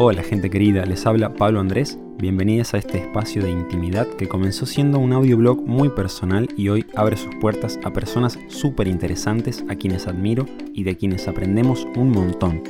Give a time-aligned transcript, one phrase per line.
[0.00, 1.98] Hola gente querida, les habla Pablo Andrés.
[2.18, 6.86] Bienvenidos a este espacio de intimidad que comenzó siendo un audioblog muy personal y hoy
[6.94, 12.12] abre sus puertas a personas súper interesantes a quienes admiro y de quienes aprendemos un
[12.12, 12.62] montón.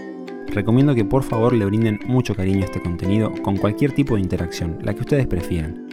[0.46, 4.22] Recomiendo que por favor le brinden mucho cariño a este contenido con cualquier tipo de
[4.22, 5.86] interacción, la que ustedes prefieran.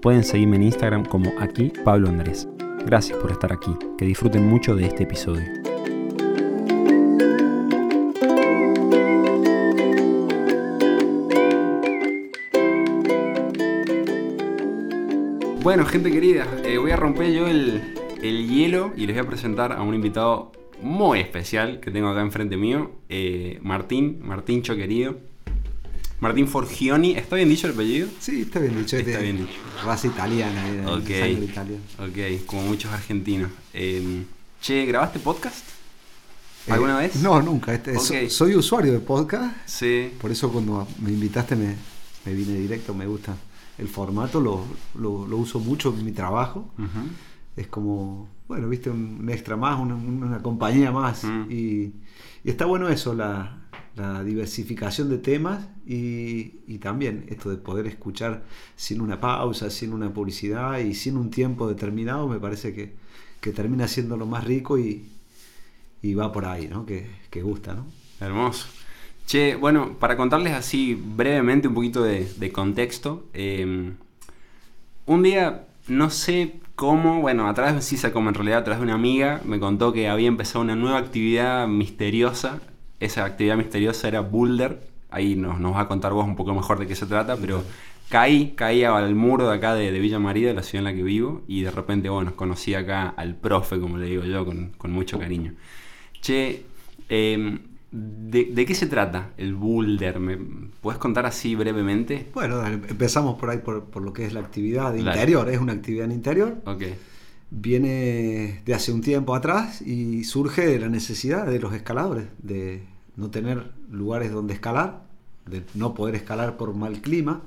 [0.00, 2.48] Pueden seguirme en Instagram como aquí Pablo Andrés.
[2.86, 5.57] Gracias por estar aquí, que disfruten mucho de este episodio.
[15.68, 17.82] Bueno, gente querida, eh, voy a romper yo el,
[18.22, 20.50] hielo y les voy a presentar a un invitado
[20.80, 25.18] muy especial que tengo acá enfrente mío, eh, Martín, Martíncho querido.
[26.20, 28.08] Martín Forgioni, ¿está bien dicho el apellido?
[28.18, 28.96] Sí, está bien dicho.
[28.96, 29.58] Está bien dicho.
[29.84, 32.08] Raza italiana, eh, ok.
[32.08, 33.50] Ok, como muchos argentinos.
[33.74, 34.24] Em,
[34.62, 35.66] che, ¿grabaste podcast?
[36.70, 37.16] ¿Alguna vez?
[37.16, 37.74] No, nunca.
[37.74, 39.54] Este, soy usuario de podcast.
[39.66, 40.12] Sí.
[40.18, 41.74] Por eso cuando me invitaste me,
[42.24, 43.36] me vine directo, me gusta
[43.78, 44.64] el formato lo,
[44.98, 46.70] lo, uso mucho en mi trabajo.
[47.56, 51.24] Es como, bueno, viste, un, extra más, una, compañía más.
[51.24, 51.46] Mm.
[51.50, 51.92] y,
[52.44, 53.54] está bueno eso, la,
[54.24, 58.44] diversificación de temas y, también esto de poder escuchar
[58.76, 63.08] sin una pausa, sin una publicidad y sin un tiempo determinado, me parece que,
[63.52, 65.06] termina siendo lo más rico y,
[66.14, 66.84] va por ahí, ¿no?
[66.86, 67.86] Que, que gusta, ¿no?
[68.20, 68.66] Hermoso.
[69.28, 73.26] Che, bueno, para contarles así brevemente un poquito de, contexto.
[73.34, 73.96] Em,
[75.04, 78.80] un día, no sé cómo, bueno, a través, sí sé cómo en realidad, a través
[78.80, 82.60] de una amiga, me contó que había empezado una nueva actividad misteriosa.
[83.00, 84.88] Esa actividad misteriosa era Boulder.
[85.10, 87.62] Ahí nos, nos a contar vos un poco mejor de qué se trata, pero
[88.08, 91.02] caí, caí al muro de acá de, Villa María, de la ciudad en la que
[91.02, 95.18] vivo, y de repente, bueno, conocí acá al profe, como le digo yo, con, mucho
[95.18, 95.52] cariño.
[96.22, 96.64] Che,
[97.10, 97.58] eh,
[97.90, 100.20] ¿De, qué se trata el boulder?
[100.20, 100.36] ¿Me
[100.80, 102.28] puedes contar así brevemente?
[102.34, 105.48] Bueno, empezamos por ahí por, lo que es la actividad interior.
[105.48, 106.56] Es una actividad en interior.
[106.66, 106.94] Okay.
[107.50, 112.82] Viene de hace un tiempo atrás y surge de la necesidad de los escaladores de
[113.16, 115.04] no tener lugares donde escalar,
[115.46, 117.42] de no poder escalar por mal clima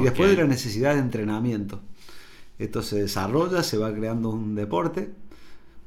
[0.00, 1.80] y después de la necesidad de entrenamiento.
[2.58, 5.12] Esto se desarrolla, se va creando un deporte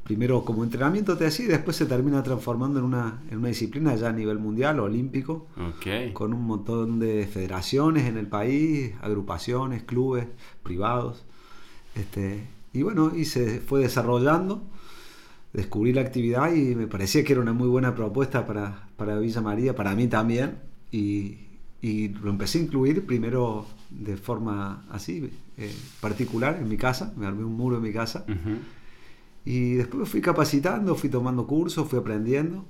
[0.05, 4.09] primero como entrenamiento te y después se termina transformando en una, en una disciplina ya
[4.09, 5.47] a nivel mundial, olímpico,
[6.13, 10.27] con un montón de federaciones en el país, agrupaciones, clubes,
[10.61, 11.25] privados.
[11.95, 14.61] Este, y bueno, y se fue desarrollando,
[15.53, 19.41] descubrí la actividad y me parecía que era una muy buena propuesta para, para Villa
[19.41, 20.59] María, para mí también,
[20.91, 21.39] y,
[21.81, 27.25] y lo empecé a incluir primero de forma así, eh, particular en mi casa, me
[27.25, 28.23] armé un muro en mi casa.
[29.45, 32.65] Y después me fui capacitando, fui tomando cursos, fui aprendiendo.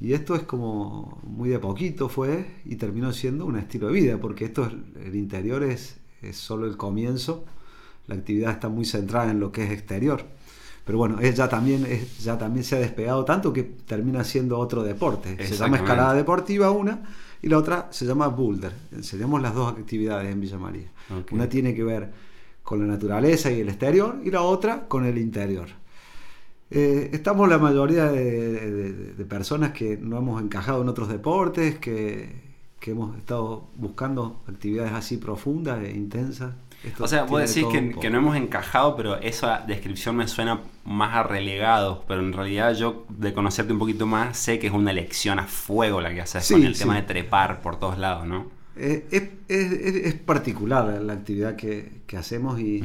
[0.00, 4.18] Y esto es como muy de poquito fue y terminó siendo un estilo de vida,
[4.18, 4.72] porque esto es,
[5.04, 7.44] el interior es, es, solo el comienzo,
[8.06, 10.24] la actividad está muy centrada en lo que es exterior.
[10.84, 14.58] Pero bueno, es ya, también, es, ya también se ha despegado tanto que termina siendo
[14.58, 15.36] otro deporte.
[15.44, 17.02] Se llama escalada deportiva una
[17.42, 18.72] y la otra se llama boulder.
[18.92, 20.90] Enseñamos las dos actividades en Villa María.
[21.32, 22.10] Una tiene que ver
[22.62, 25.68] con la naturaleza y el exterior y la otra con el interior.
[26.70, 32.46] Eh, estamos la mayoría de, personas que no hemos encajado en otros deportes, que,
[32.86, 36.54] hemos estado buscando actividades así profundas e intensas.
[36.98, 41.14] o sea, vos decís que, que, no hemos encajado, pero esa descripción me suena más
[41.14, 44.90] a relegados, pero en realidad yo de conocerte un poquito más sé que es una
[44.90, 48.46] elección a fuego la que haces con el tema de trepar por todos lados, ¿no?
[48.74, 52.82] Eh, es, particular la actividad que, hacemos y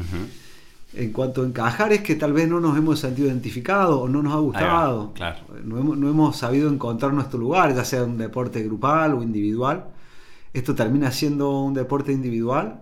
[0.96, 4.22] en cuanto a encajar es que tal vez no nos hemos sentido identificados o no
[4.22, 5.14] nos ha gustado.
[5.64, 9.88] no, hemos, sabido encontrar nuestro lugar, ya sea un deporte grupal o individual.
[10.54, 12.82] Esto termina siendo un deporte individual,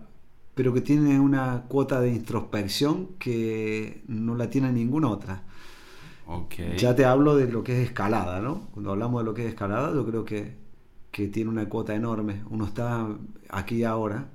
[0.55, 5.43] pero que tiene una cuota de introspección que no la tiene ninguna otra.
[6.77, 8.67] Ya te hablo de lo que es escalada, ¿no?
[8.73, 10.55] Cuando hablamos de lo que es escalada, yo creo que,
[11.11, 12.43] que tiene una cuota enorme.
[12.49, 13.07] Uno está
[13.49, 14.27] aquí ahora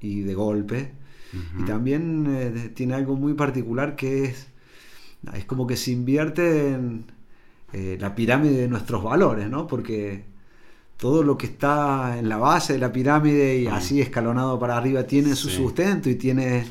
[0.00, 0.92] y de golpe
[1.58, 4.48] y también eh, tiene algo muy particular que es,
[5.34, 7.04] es como que se invierte en
[7.72, 9.66] eh, la pirámide de nuestros valores, ¿no?
[9.66, 10.24] Porque
[10.96, 15.04] todo lo que está en la base de la pirámide y así escalonado para arriba
[15.04, 16.66] tiene su sustento y tiene,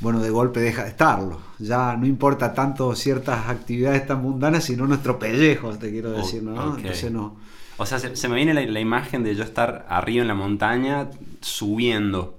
[0.00, 1.40] bueno, de golpe deja de estarlo.
[1.58, 6.76] Ya no importa tanto ciertas actividades tan mundanas, sino nuestro pellejo, te quiero decir, ¿no?
[7.10, 7.36] no.
[7.78, 11.10] O sea, se, me viene la, imagen de yo estar arriba en la montaña
[11.42, 12.38] subiendo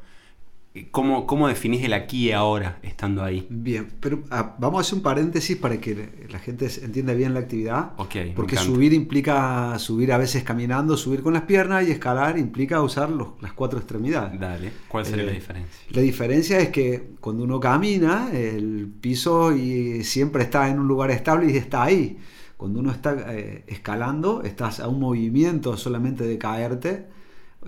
[0.92, 3.46] ¿Cómo, ¿Cómo definís el aquí y ahora estando ahí?
[3.50, 7.42] Bien, pero ah, vamos a hacer un paréntesis para que la gente entienda bien la
[7.42, 7.92] actividad.
[7.98, 12.38] Ok, me Porque subir implica subir a veces caminando, subir con las piernas y escalar
[12.38, 14.40] implica usar los- las cuatro extremidades.
[14.40, 15.80] Dale, ¿cuál sería Eh, la diferencia?
[15.90, 21.12] La diferencia es que cuando uno camina, el piso y siempre está en un lugar
[21.12, 22.18] estable y está ahí.
[22.58, 27.06] Cuando uno está eh, escalando, estás a un movimiento solamente de caerte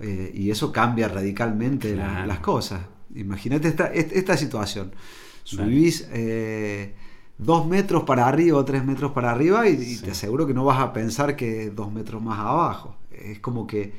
[0.00, 2.26] eh, y eso cambia radicalmente la- Claro.
[2.26, 2.80] las cosas.
[3.14, 4.92] Imagínate esta, est- esta situación.
[5.44, 6.94] Subís eh,
[7.38, 10.80] dos metros para arriba o tres metros para arriba y, te aseguro que no vas
[10.80, 12.96] a pensar que dos metros más abajo.
[13.10, 13.92] Es como que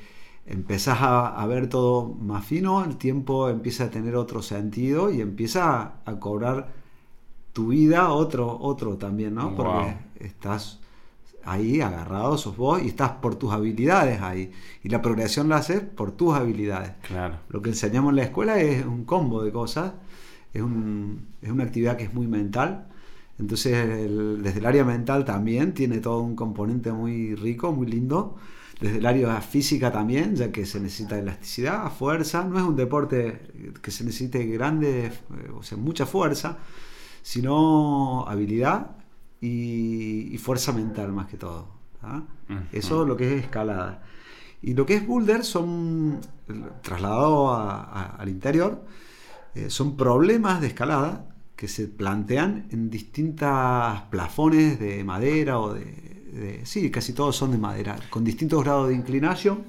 [0.45, 5.21] empezás a, a ver todo más fino, el tiempo empieza a tener otro sentido y
[5.21, 6.73] empieza a, a cobrar
[7.53, 9.55] tu vida otro, otro también, ¿no?
[9.55, 10.80] Porque estás
[11.45, 14.51] ahí agarrado, sos vos y estás por tus habilidades ahí.
[14.83, 16.91] Y la progresión la haces por tus habilidades.
[17.07, 17.35] Claro.
[17.49, 19.93] Lo que enseñamos en la escuela es un combo de cosas,
[20.53, 22.87] es, un- es una actividad que es muy mental.
[23.39, 28.35] Entonces, el- desde el área mental también tiene todo un componente muy rico, muy lindo.
[28.79, 32.43] Desde el área física también, ya que se necesita elasticidad, fuerza.
[32.43, 33.39] No es un deporte
[33.81, 35.11] que se necesite grande, eh,
[35.55, 36.57] o sea, mucha fuerza,
[37.21, 38.95] sino habilidad
[39.41, 41.67] y, y fuerza mental más que todo.
[42.01, 42.23] ¿ah?
[42.49, 42.59] Ujú.
[42.71, 44.03] Eso es lo que es escalada.
[44.61, 46.19] Y lo que es boulder son,
[46.83, 48.85] trasladado a- a- al interior,
[49.55, 55.83] eh, son problemas de escalada que se plantean en distintas plafones de madera o de,
[55.85, 59.63] de- Sí, casi todos son de madera, con distintos grados de inclinación.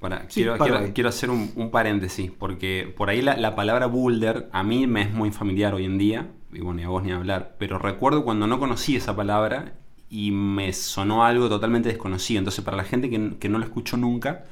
[0.00, 3.86] Para, Sí, quiero, quiero- quiero hacer un, un paréntesis, porque por ahí la, la palabra
[3.86, 7.02] boulder a mí me es muy familiar hoy en día, y bueno, ni a vos
[7.02, 9.74] ni a hablar, pero recuerdo cuando no conocí esa palabra
[10.10, 12.38] y me sonó algo totalmente desconocido.
[12.38, 14.44] Entonces, para la gente que, que no lo escuchó nunca,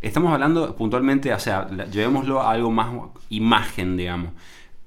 [0.00, 2.88] estamos hablando puntualmente, o sea, llevémoslo a algo más
[3.28, 4.30] imagen, digamos.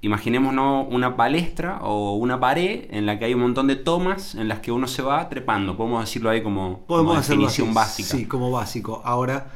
[0.00, 4.46] Imaginémonos una palestra o una pared en la que hay un montón de tomas en
[4.46, 5.76] las que uno se va trepando.
[5.76, 8.08] Podemos decirlo ahí como, Podemos como hacerlo definición así, básica.
[8.08, 9.02] Sí, como básico.
[9.04, 9.48] Ahora,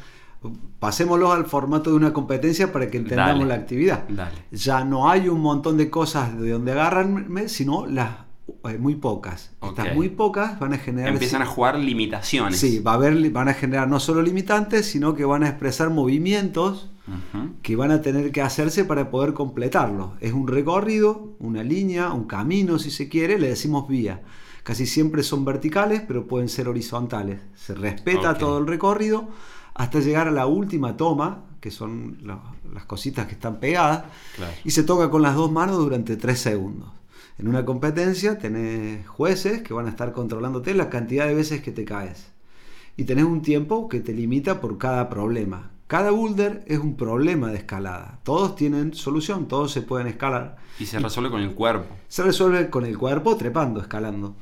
[0.79, 3.47] pasémoslo al formato de una competencia para que entendamos Dale.
[3.47, 4.09] la actividad.
[4.09, 4.45] Dale.
[4.51, 8.11] Ya no hay un montón de cosas de donde agarranme, sino las
[8.65, 9.53] eh, muy pocas.
[9.63, 9.95] Estas Ok.
[9.95, 12.59] muy pocas van a generar Empiezan a jugar limitaciones.
[12.59, 15.91] Sí, va a haber, van a generar no solo limitantes, sino que van a expresar
[15.91, 16.89] movimientos
[17.63, 20.15] que van a tener que hacerse para poder completarlo.
[20.21, 24.23] Es un recorrido, una línea, un camino, si se quiere, le decimos vía.
[24.63, 27.41] Casi siempre son verticales, pero pueden ser horizontales.
[27.57, 29.29] Se respeta todo el recorrido
[29.75, 32.19] hasta llegar a la última toma, que son
[32.73, 34.05] las cositas que están pegadas,
[34.37, 34.53] Claro.
[34.65, 36.91] y se toca con las dos manos durante tres segundos.
[37.39, 41.73] En una competencia tenés jueces que van a estar controlándote la cantidad de veces que
[41.73, 42.31] te caes.
[42.97, 45.71] Y tenés un tiempo que te limita por cada problema.
[45.87, 48.19] Cada boulder es un problema de escalada.
[48.23, 50.57] Todos tienen solución, todos se pueden escalar.
[50.79, 51.95] Y se resuelve con el cuerpo.
[52.09, 54.37] Se resuelve con el cuerpo, trepando, escalando.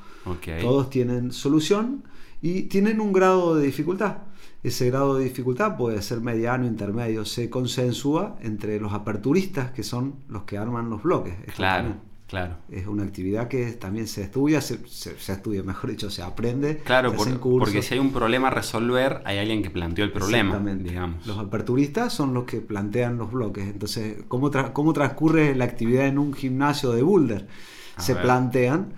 [0.61, 2.05] Todos tienen solución
[2.43, 4.19] y tienen un grado de dificultad.
[4.63, 7.25] Ese grado de dificultad puede ser mediano, intermedio.
[7.25, 11.35] Se consensúa entre los aperturistas, que son los que arman los bloques.
[11.57, 11.95] Claro,
[12.27, 12.57] claro.
[12.71, 16.77] Es una actividad que también se estudia, se, se- se estudia, mejor dicho, se aprende.
[16.85, 17.69] Claro, se por- hacen cursos.
[17.71, 20.91] porque si hay un problema a resolver, hay alguien que planteó el problema, Exactamente.
[20.91, 21.27] digamos.
[21.27, 23.67] Los aperturistas son los que plantean los bloques.
[23.67, 27.49] Entonces, ¿cómo, tra- cómo transcurre la actividad en un gimnasio de boulder?
[27.97, 28.23] A Se ver.
[28.25, 28.93] plantean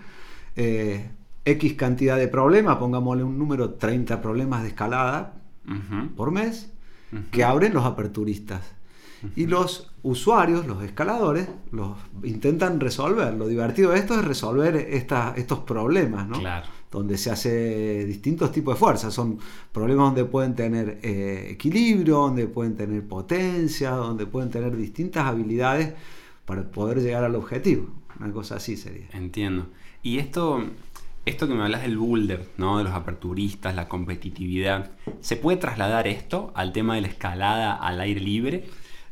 [0.56, 1.08] eh,
[1.44, 5.34] X cantidad de problemas, pongámosle un número, 30 problemas de escalada
[6.16, 6.70] Por mes,
[7.31, 8.62] que abren los aperturistas.
[9.36, 13.32] Y los usuarios, los escaladores, los intentan resolver.
[13.34, 16.38] Lo divertido de esto es resolver esta- estos problemas, ¿no?
[16.40, 16.66] Claro.
[16.90, 19.14] donde se hace distintos tipos de fuerzas.
[19.14, 19.38] Son
[19.72, 25.94] problemas donde pueden tener eh, equilibrio, donde pueden tener potencia, donde pueden tener distintas habilidades
[26.44, 27.86] para poder llegar al objetivo.
[28.20, 29.06] Una cosa así sería.
[29.14, 29.69] Entiendo.
[30.02, 30.62] Y esto,
[31.24, 32.79] esto que me hablas del boulder, ¿no?
[32.79, 38.00] De los aperturistas, la competitividad, ¿se puede trasladar esto al tema de la escalada al
[38.00, 38.64] aire libre?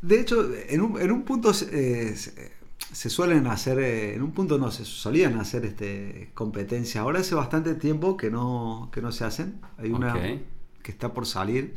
[0.03, 4.59] De hecho, en un, en un punto eh, se, suelen hacer, eh, en un punto
[4.59, 7.03] no, se solían hacer este, competencias.
[7.03, 9.61] Ahora hace bastante tiempo que no, que no se hacen.
[9.79, 11.75] Hay una que está por salir.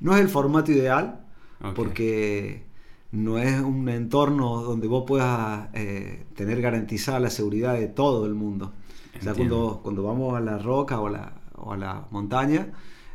[0.00, 1.26] No es el formato ideal,
[1.74, 2.64] porque
[3.12, 8.34] no es un entorno donde vos puedas eh, tener garantizada la seguridad de todo el
[8.34, 8.72] mundo.
[9.20, 12.68] O cuando, cuando vamos a la roca o la, o a la montaña,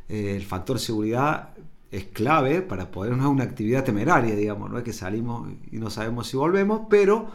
[0.09, 1.49] eh, el factor seguridad
[1.91, 5.77] es clave para poder, no es una actividad temeraria, digamos, no es que salimos y
[5.77, 7.27] no sabemos si volvemos, pero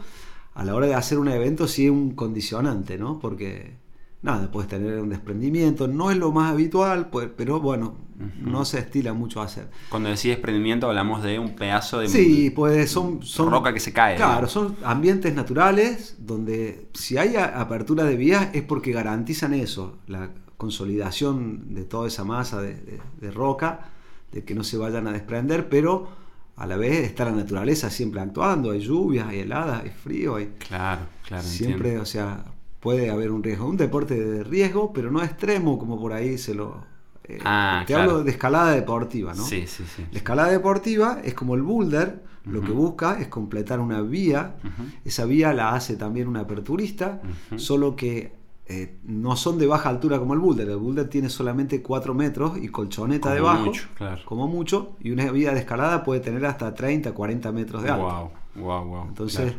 [0.55, 3.19] a la hora de hacer un evento sí es un condicionante, ¿no?
[3.19, 3.75] Porque
[4.21, 5.87] nada, puedes tener un desprendimiento.
[5.87, 7.97] No es lo más habitual, pues, pero bueno,
[8.41, 9.69] no se estila mucho a hacer.
[9.89, 13.93] Cuando decís desprendimiento hablamos de un pedazo de sí, pues son, son roca que se
[13.93, 14.15] cae.
[14.15, 20.31] Claro, son ambientes naturales donde si hay apertura de vías es porque garantizan eso, la
[20.57, 22.99] consolidación de toda esa masa de,
[23.31, 23.91] roca,
[24.31, 26.09] de que no se vayan a desprender, pero
[26.55, 30.53] a la vez está la naturaleza siempre actuando, hay lluvias, hay heladas, hay frío, hay...
[30.57, 31.43] Claro, claro.
[31.43, 32.45] Siempre, o sea,
[32.87, 36.55] puede haber un riesgo, un deporte de riesgo, pero no extremo como por ahí se
[36.55, 36.85] lo...
[37.25, 39.43] Eh, ah, te hablo de escalada deportiva, ¿no?
[39.43, 40.05] Sí, sí, sí.
[40.09, 44.55] La escalada deportiva es como el boulder, lo que busca es completar una vía,
[45.03, 47.19] esa vía la hace también un aperturista,
[47.57, 48.31] solo que
[48.67, 52.57] eh, no son de baja altura como el boulder, el boulder tiene solamente 4 metros
[52.57, 54.21] y colchoneta debajo, mucho, claro.
[54.23, 58.31] como mucho, y una vía de escalada puede tener hasta 30, 40 metros de alto.
[58.55, 59.07] Wow, wow, wow.
[59.09, 59.55] Entonces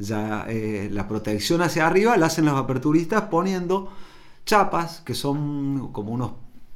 [0.00, 3.92] ya eh, la protección hacia arriba la hacen los aperturistas poniendo
[4.46, 6.32] chapas que son como unos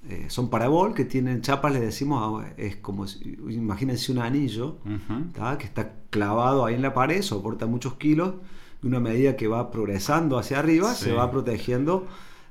[0.08, 3.06] eh, son parabol que tienen chapas le decimos ah, es como
[3.48, 4.76] imagínense un anillo
[5.58, 8.34] que está clavado ahí en la pared soporta muchos kilos
[8.82, 12.06] y una medida que va progresando hacia arriba se va protegiendo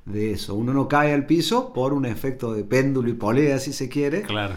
[0.06, 0.56] de eso.
[0.56, 4.24] Uno no cae al piso por un efecto de péndulo y polea si se quiere.
[4.24, 4.56] Claro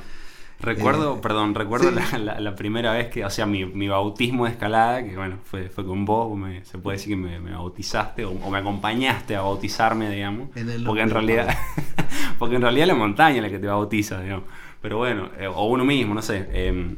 [0.60, 5.16] Recuerdo, eh, perdón, recuerdo la, primera vez que, o sea, mi, bautismo de escalada, que
[5.16, 9.42] bueno, fue, fue con vos, se puede decir que me, bautizaste o, me acompañaste a
[9.42, 10.48] bautizarme, digamos.
[10.84, 11.54] porque en realidad,
[12.38, 14.44] porque en realidad la montaña es la que te bautiza, digamos.
[14.80, 16.48] Pero bueno, eh, o uno mismo, no sé.
[16.52, 16.96] Em,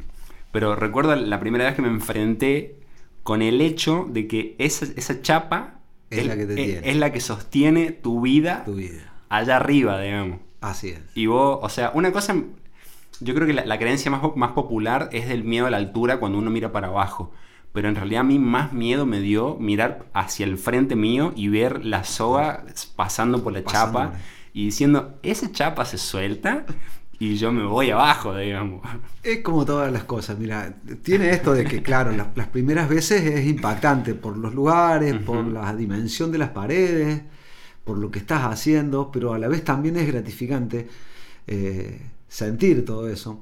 [0.51, 2.79] pero recuerdo la primera vez que me enfrenté
[3.23, 7.19] con el hecho de que esa, esa chapa es, la que te es la que
[7.19, 10.39] sostiene tu vida, tu vida allá arriba, digamos.
[10.61, 10.99] Así es.
[11.15, 12.35] Y vos, o sea, una cosa
[13.21, 16.37] yo creo que la, creencia más, más popular es del miedo a la altura cuando
[16.37, 17.31] uno mira para abajo.
[17.73, 21.49] Pero en realidad a mí más miedo me dio mirar hacia el frente mío y
[21.49, 22.63] ver la soga
[22.95, 24.13] pasando por la chapa
[24.53, 26.65] y diciendo, esa chapa se suelta
[27.19, 28.81] y yo me voy abajo, digamos.
[29.21, 30.73] Es como todas las cosas, mira,
[31.03, 35.75] tiene esto de que, claro, las, primeras veces es impactante por los lugares, por la
[35.75, 37.21] dimensión de las paredes,
[37.83, 40.87] por lo que estás haciendo, pero a la vez también es gratificante.
[41.45, 43.41] Eh, sentir todo eso.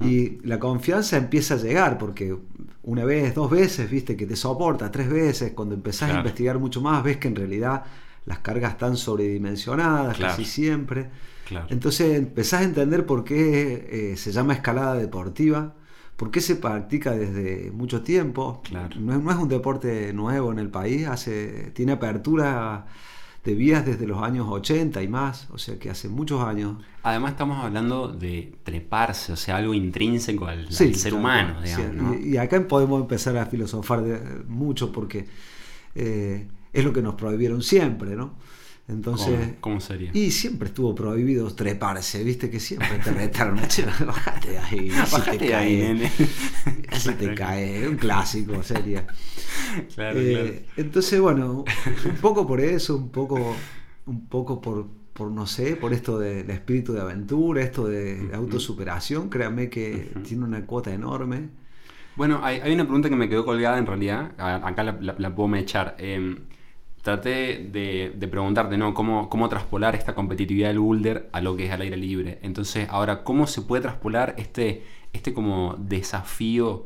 [0.00, 2.36] Y la confianza empieza a llegar porque
[2.84, 6.80] una vez, dos veces, viste que te soporta, tres veces, cuando empezás a investigar mucho
[6.80, 7.84] más, ves que en realidad
[8.26, 11.10] las cargas están sobredimensionadas casi siempre.
[11.70, 15.74] Entonces empezás a entender por qué eh, se llama escalada deportiva,
[16.16, 18.62] por qué se practica desde mucho tiempo.
[18.70, 22.86] No, es, no, es, un deporte nuevo en el país, hace, tiene apertura
[23.44, 26.76] de vías desde los años 80 y más, o sea que hace muchos años.
[27.02, 32.20] Además estamos hablando de treparse, o sea, algo intrínseco al, ser humano, digamos.
[32.20, 34.02] y, acá podemos empezar a filosofar
[34.46, 35.26] mucho porque
[35.94, 38.34] eh, es lo que nos prohibieron siempre, ¿no?
[38.88, 40.10] Entonces, ¿Cómo, sería?
[40.14, 43.56] Y siempre estuvo prohibido treparse, viste que siempre te retaron,
[44.06, 46.10] bájate de ahí, bájate te nene.
[46.94, 49.06] Si te cae, un clásico sería.
[49.94, 51.64] Claro, eh, Entonces, bueno,
[52.06, 53.54] un poco por eso, un poco,
[54.06, 59.28] un poco por, por no sé, por esto del espíritu de aventura, esto de autosuperación,
[59.28, 61.50] créanme que tiene una cuota enorme.
[62.16, 65.54] Bueno, hay, hay, una pregunta que me quedó colgada en realidad, acá la, la, puedo
[65.56, 65.94] echar.
[65.98, 66.38] Eh,
[67.08, 68.92] traté de, preguntarte, ¿no?
[68.92, 72.38] ¿Cómo, ¿Cómo traspolar esta competitividad del boulder a lo que es al aire libre?
[72.42, 74.82] Entonces, ahora, ¿cómo se puede traspolar este,
[75.14, 76.84] este como desafío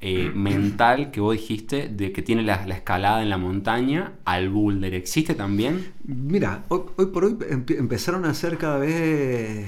[0.00, 4.94] eh, mental que vos dijiste de que tiene la, escalada en la montaña al boulder?
[4.94, 5.94] ¿Existe también?
[6.04, 9.66] Mira, hoy, por hoy empezaron a ser cada vez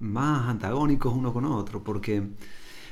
[0.00, 2.22] más antagónicos uno con otro, porque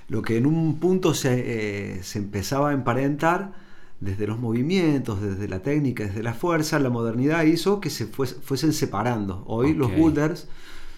[0.08, 3.52] lo que en un punto se, eh, se empezaba a emparentar,
[4.02, 8.72] desde los movimientos, desde la técnica, desde la fuerza, la modernidad hizo que se fuesen
[8.72, 9.44] separando.
[9.46, 10.48] Hoy los boulders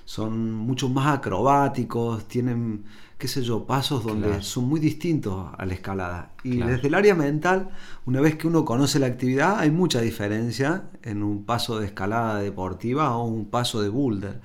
[0.07, 2.85] son mucho más acrobáticos, tienen,
[3.19, 6.33] qué sé yo, pasos donde son muy distintos a la escalada.
[6.45, 7.73] Y desde el área mental,
[8.07, 12.41] una vez que uno conoce la actividad, hay mucha diferencia en un paso de escalada
[12.41, 14.41] deportiva o un paso de boulder.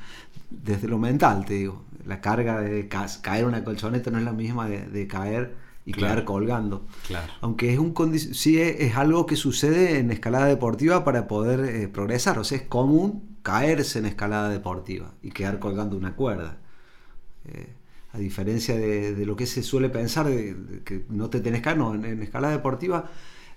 [0.50, 1.86] Desde lo mental, te digo.
[2.06, 6.86] La carga de caer una colchoneta no es la misma de caer y quedar colgando.
[7.42, 12.38] Aunque es un sí es, algo que sucede en escalada deportiva para poder eh, progresar.
[12.38, 16.60] O sea, es común caerse en escalada deportiva y quedar colgando una cuerda.
[17.46, 17.74] Eh,
[18.14, 21.78] a diferencia de, lo que se suele pensar de, que no te tenés que caer,
[21.78, 23.10] no, en, escalada deportiva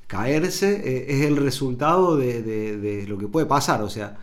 [0.06, 3.82] caerse eh, es el resultado de, lo que puede pasar.
[3.82, 4.16] O sea,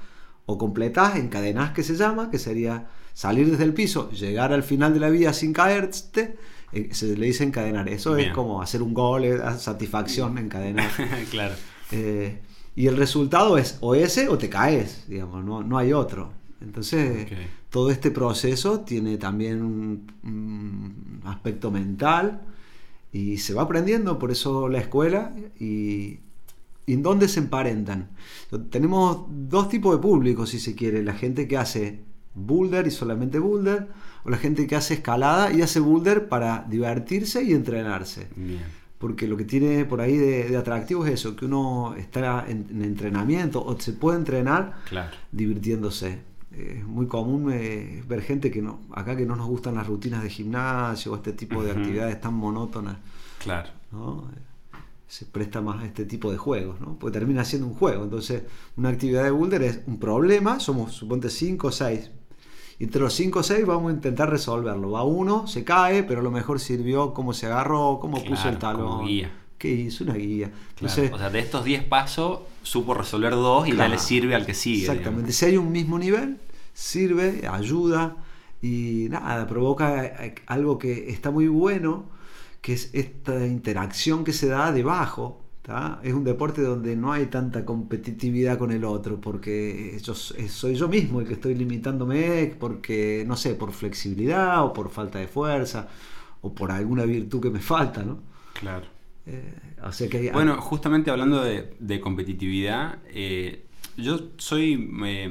[0.48, 4.96] o completás, encadenás que se llama, que sería salir desde el piso, llegar al final
[4.96, 6.38] de la vía sin caerte
[6.72, 7.90] eh, se le dice encadenar.
[7.90, 10.90] Eso es como hacer un gol, es satisfacción encadenar.
[11.32, 11.56] claro.
[11.92, 12.40] Eh,
[12.76, 16.32] Y el resultado es o ese o te caes, digamos, no, no hay otro.
[16.62, 17.38] Entonces, Ok.
[17.70, 22.42] todo este proceso tiene también un, un aspecto mental
[23.12, 26.20] y se va aprendiendo, por eso la escuela y,
[26.86, 28.10] y en dónde se emparentan.
[28.70, 32.02] Tenemos dos tipos de público, si se quiere, la gente que hace
[32.36, 33.88] boulder y solamente boulder,
[34.24, 38.28] o la gente que hace escalada y hace boulder para divertirse y entrenarse.
[38.36, 38.80] Bien.
[38.98, 42.68] Porque lo que tiene por ahí de, de atractivo es eso, que uno está en,
[42.70, 45.16] en entrenamiento o se puede entrenar Claro.
[45.32, 46.20] divirtiéndose.
[46.52, 50.22] Es muy común eh, ver gente que no, acá que no nos gustan las rutinas
[50.24, 52.98] de gimnasio o este tipo de actividades tan monótonas,
[53.42, 53.70] Claro.
[53.94, 54.30] ¿no?
[54.36, 54.40] Eh,
[55.08, 56.98] Se presta más a este tipo de juegos, ¿no?
[57.00, 58.04] Porque termina siendo un juego.
[58.04, 58.44] Entonces,
[58.76, 62.12] una actividad de boulder es un problema, somos, suponte, 5 o 6.
[62.80, 64.92] Entre los 5 o 6 vamos a intentar resolverlo.
[64.92, 68.58] Va uno, se cae, pero a lo mejor sirvió cómo se agarró, cómo puso el
[68.58, 69.06] talón.
[69.06, 69.32] guía.
[69.58, 70.06] ¿Qué hizo?
[70.06, 70.48] Una guía.
[70.48, 70.64] Claro.
[70.72, 74.46] Entonces, o sea, de estos 10 pasos, supo resolver dos y ya le sirve al
[74.46, 74.82] que sigue.
[74.82, 75.34] Exactamente.
[75.34, 76.38] Si hay un mismo nivel,
[76.74, 78.16] sirve, ayuda
[78.62, 82.06] y nada, provoca eh, algo que está muy bueno,
[82.62, 85.42] que es esta interacción que se da debajo.
[85.70, 86.00] ¿Tá?
[86.04, 90.74] Es un deporte donde no hay tanta competitividad con el otro, porque yo s- soy
[90.74, 95.28] yo mismo el que estoy limitándome, porque, no sé, por flexibilidad o por falta de
[95.28, 95.88] fuerza
[96.42, 98.18] o por alguna virtud que me falta, ¿no?
[98.60, 98.88] Claro.
[99.28, 104.90] Eh, o sea que hay- Bueno, justamente hablando de, de competitividad, eh, yo soy.
[105.06, 105.30] eh,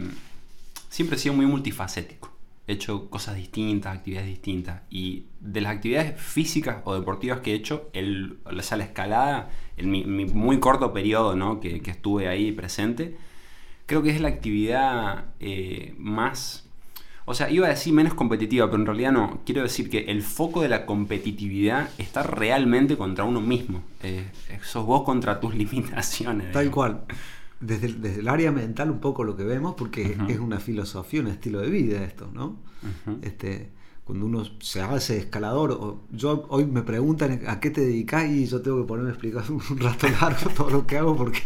[0.89, 2.31] siempre he sido muy multifacético.
[2.69, 4.83] He hecho cosas distintas, actividades distintas.
[4.91, 9.51] Y de las actividades físicas o deportivas que he hecho, el, o sea, la escalada,
[9.77, 11.59] en mi, mi muy corto periodo ¿no?
[11.59, 13.17] que, que estuve ahí presente,
[13.89, 16.69] creo que es la actividad eh, más.
[17.25, 19.41] O sea, iba a decir menos competitiva, pero en realidad no.
[19.45, 23.83] Quiero decir que el foco de la competitividad está realmente contra uno mismo.
[24.03, 24.31] Eh,
[24.63, 26.53] sos vos contra tus limitaciones.
[26.53, 26.75] Tal digamos.
[26.75, 27.01] cual.
[27.61, 31.21] Desde, el- desde el área mental un poco lo que vemos, porque es una filosofía,
[31.21, 32.57] un estilo de vida esto, ¿no?
[33.23, 33.71] Este,
[34.05, 38.47] cuando uno se hace escalador, o yo hoy me preguntan a qué te dedicas y
[38.47, 41.41] yo tengo que ponerme a explicar un rato largo todo lo que hago porque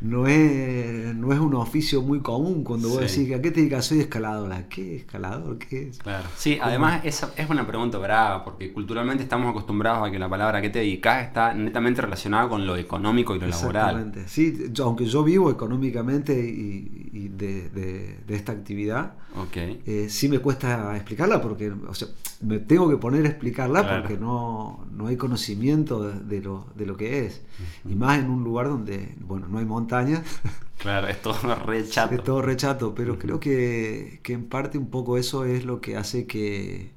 [0.00, 3.20] no es, no es un oficio muy común cuando vos Sí.
[3.24, 4.68] decís a qué te dedicas, soy escaladora.
[4.68, 5.58] ¿Qué escalador?
[5.58, 5.98] ¿Qué es?
[5.98, 6.28] Claro.
[6.36, 10.60] Sí, además esa es una pregunta brava, porque culturalmente estamos acostumbrados a que la palabra
[10.60, 13.90] que te dedicas está netamente relacionada con lo económico y lo laboral.
[13.96, 14.28] Exactamente.
[14.28, 19.14] Sí, yo- aunque yo vivo económicamente y, y de, de- de esta actividad,
[19.54, 22.08] eh, sí me cuesta explicarla porque, o sea,
[22.40, 24.02] me tengo que poner a explicarla Claro.
[24.02, 27.42] porque no, no hay conocimiento de, lo, de lo que es.
[27.88, 30.22] Y más en un lugar donde, bueno, no hay montañas,
[30.78, 32.14] Claro, es todo re chato.
[32.14, 35.96] es todo rechato, pero creo que, que en parte un poco eso es lo que
[35.96, 36.92] hace que,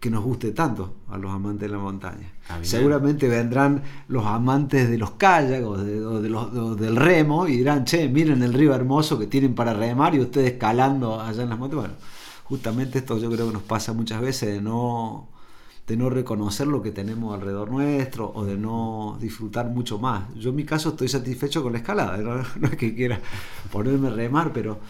[0.00, 2.32] que nos guste tanto a los amantes de la montaña.
[2.48, 2.58] Ah.
[2.62, 7.46] Seguramente vendrán los amantes de los kayaks o, de- o de los- o del remo
[7.46, 11.44] y dirán, che, miren el río hermoso que tienen para remar y ustedes escalando allá
[11.44, 11.84] en las montañas.
[11.84, 11.94] Bueno,
[12.52, 15.30] justamente esto yo creo que nos pasa muchas veces de no,
[15.86, 20.34] de no reconocer lo que tenemos alrededor nuestro o de no disfrutar mucho más.
[20.34, 23.18] Yo en mi caso estoy satisfecho con la escalada, no, no es que quiera
[23.70, 24.80] ponerme a remar, pero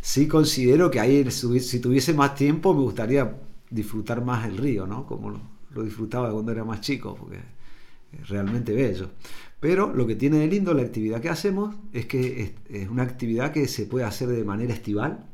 [0.00, 3.36] sí considero que ahí si tuviese más tiempo me gustaría
[3.70, 5.06] disfrutar más el río, ¿no?
[5.06, 7.38] Como lo, disfrutaba cuando era más chico, porque
[8.20, 9.10] es realmente bello.
[9.60, 13.52] Pero lo que tiene de lindo la actividad que hacemos es que es una actividad
[13.52, 15.24] que se puede hacer de manera estival.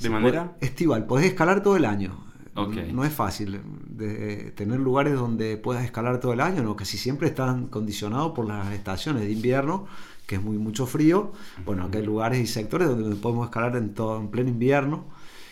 [0.00, 0.56] ¿De manera?
[0.60, 2.24] estival, podés escalar todo el año.
[2.56, 2.76] Ok.
[2.92, 7.28] No es fácil de tener lugares donde puedas escalar todo el año, no, casi siempre
[7.28, 9.86] están condicionados por las estaciones de invierno,
[10.26, 11.32] que es muy mucho frío.
[11.64, 15.04] Bueno, acá hay lugares y sectores donde podemos escalar en todo en pleno invierno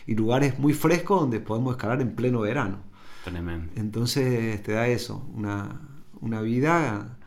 [0.07, 2.79] y lugares muy frescos donde podemos escalar en pleno verano.
[3.25, 3.73] Tremendo.
[3.77, 5.81] Entonces te da eso, una,
[6.21, 7.19] una vida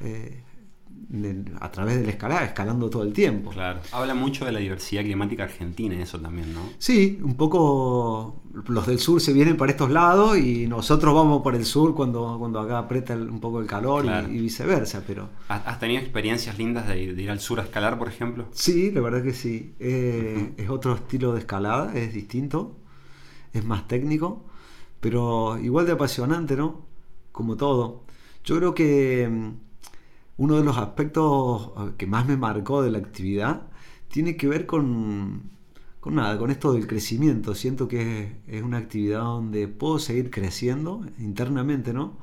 [0.00, 0.43] eh,
[1.60, 3.50] a través de la escalada, escalando todo el tiempo.
[3.50, 3.80] Claro.
[3.92, 6.60] Habla mucho de la diversidad climática argentina, eso también, ¿no?
[6.78, 11.54] Sí, un poco los del sur se vienen para estos lados y nosotros vamos por
[11.54, 14.28] el sur cuando, cuando acá aprieta el- un poco el calor y- Claro.
[14.32, 17.98] y, viceversa, pero ¿Has tenido experiencias lindas de, ir- de ir al sur a escalar,
[17.98, 18.46] por ejemplo?
[18.52, 19.74] sí, la verdad que sí.
[19.80, 22.76] Eh, Es otro estilo de escalada, es distinto,
[23.52, 24.44] es más técnico,
[25.00, 26.86] pero igual de apasionante, ¿no?
[27.32, 28.02] Como todo.
[28.44, 29.63] Yo creo que mm,
[30.36, 33.62] uno de los aspectos eh, que más me marcó de la actividad
[34.08, 35.50] tiene que ver con,
[36.00, 37.54] con nada, con esto del crecimiento.
[37.54, 42.18] Siento que es, es una actividad donde puedo seguir creciendo internamente, ¿no?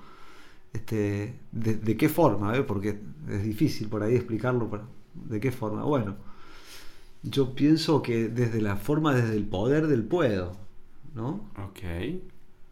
[0.73, 2.55] Este, de, de qué forma?
[2.57, 2.63] eh?
[2.63, 4.69] Porque es difícil por ahí explicarlo.
[4.69, 5.83] pero ¿De qué forma?
[5.83, 6.15] Bueno,
[7.23, 10.53] yo pienso que desde la forma, desde el poder del puedo,
[11.15, 11.51] ¿no?
[11.57, 11.79] Ok.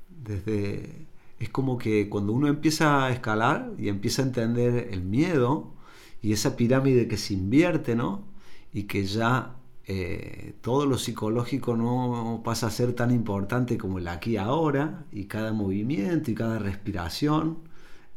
[0.10, 1.08] Desde
[1.40, 5.74] es como que cuando uno empieza a escalar y empieza a entender el miedo
[6.22, 8.26] y esa pirámide que se invierte, ¿no?
[8.74, 9.56] Y que ya
[9.88, 15.26] eh, todo lo psicológico no pasa a ser tan importante como el aquí ahora, y
[15.26, 17.60] cada movimiento y cada respiración.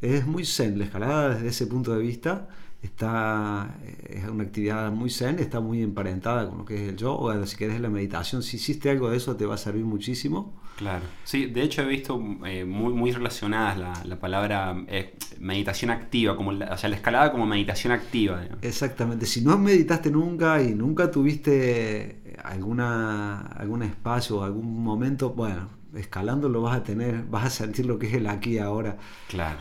[0.01, 2.49] Es muy zen, la escalada desde ese punto de vista
[2.83, 6.97] está, eh, es una actividad muy zen, está muy emparentada con lo que es el
[6.97, 10.61] yoga, si querés la meditación, si hiciste algo de eso te va a servir muchísimo.
[10.75, 15.91] Claro, sí, de hecho he visto eh, muy, muy relacionadas la, la palabra eh, meditación
[15.91, 18.43] activa, como la, o sea, la escalada como meditación activa.
[18.61, 25.69] Exactamente, si no meditaste nunca y nunca tuviste alguna, algún espacio o algún momento, bueno,
[25.95, 28.97] escalando lo vas a tener, vas a sentir lo que es el aquí ahora.
[29.29, 29.59] Claro.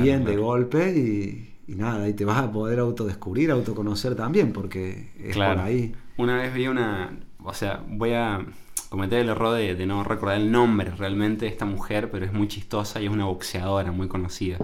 [0.00, 5.10] bien de golpe y, y nada, y te vas a poder autodescubrir, autoconocer también, porque
[5.18, 5.94] es por ahí.
[6.16, 8.44] Una vez vi una, o sea, voy a
[8.88, 12.46] cometer el error de, no recordar el nombre realmente de esta mujer, pero es muy
[12.46, 14.58] chistosa y es una boxeadora muy conocida.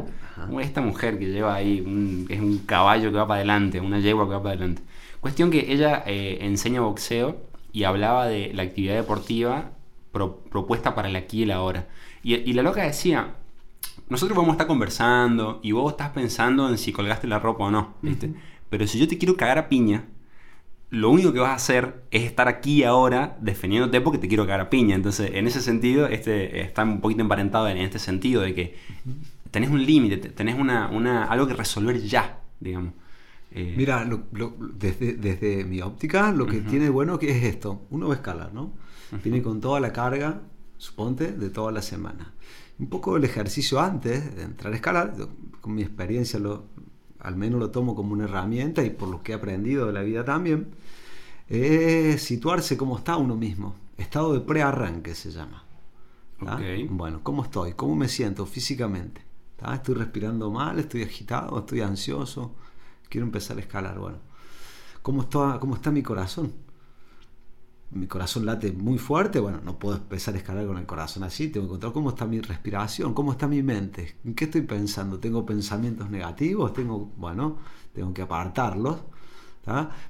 [0.61, 4.27] Esta mujer que lleva ahí, un, es un caballo que va para adelante, una yegua
[4.27, 4.83] que va para adelante.
[5.21, 7.39] Cuestión que ella eh, enseña boxeo
[7.73, 9.73] y hablaba de la actividad deportiva
[10.13, 11.89] propuesta para el aquí y el ahora.
[12.23, 13.35] Y, y la loca decía,
[14.11, 17.71] nosotros vamos a estar conversando y vos estás pensando en si colgaste la ropa o
[17.71, 18.35] no, ¿viste?
[18.69, 20.05] Pero si yo te quiero cagar a piña,
[20.91, 24.63] lo único que vas a hacer es estar aquí ahora defendiéndote porque te quiero cagar
[24.63, 24.97] a piña.
[24.97, 28.77] Entonces, en ese sentido, este está un poquito emparentado en este sentido de que
[29.53, 32.95] tenés un límite, tenés una, una, algo que resolver ya, digamos.
[33.53, 34.05] Eh, Mira,
[34.75, 37.87] desde, mi óptica, lo que tiene bueno que es esto.
[37.91, 38.73] Uno va a escalar, ¿no?
[39.23, 40.43] Viene con toda la carga,
[40.79, 42.33] suponte, de toda la semana
[42.81, 45.15] un poco el ejercicio antes de entrar a escalar,
[45.61, 46.65] con mi experiencia lo,
[47.21, 50.03] al menos lo tomo como una herramienta y por lo que he aprendido de la
[50.03, 50.71] vida también,
[51.49, 53.75] es situarse como está uno mismo.
[53.99, 55.63] Estado de prearranque se llama.
[56.89, 57.75] Bueno, ¿cómo estoy?
[57.75, 59.21] ¿Cómo me siento físicamente?
[59.75, 60.79] ¿Estoy respirando mal?
[60.79, 61.59] ¿Estoy agitado?
[61.59, 62.55] ¿Estoy ansioso?
[63.11, 63.99] Quiero empezar a escalar.
[63.99, 64.19] Bueno,
[65.03, 66.55] ¿cómo está, cómo está mi corazón?
[67.93, 71.49] Mi corazón late muy fuerte, bueno, no puedo empezar a escalar con el corazón así,
[71.49, 75.19] tengo que encontrar cómo está mi respiración, cómo está mi mente, en qué estoy pensando,
[75.19, 77.59] tengo pensamientos negativos, tengo, bueno,
[77.93, 78.99] tengo que apartarlos.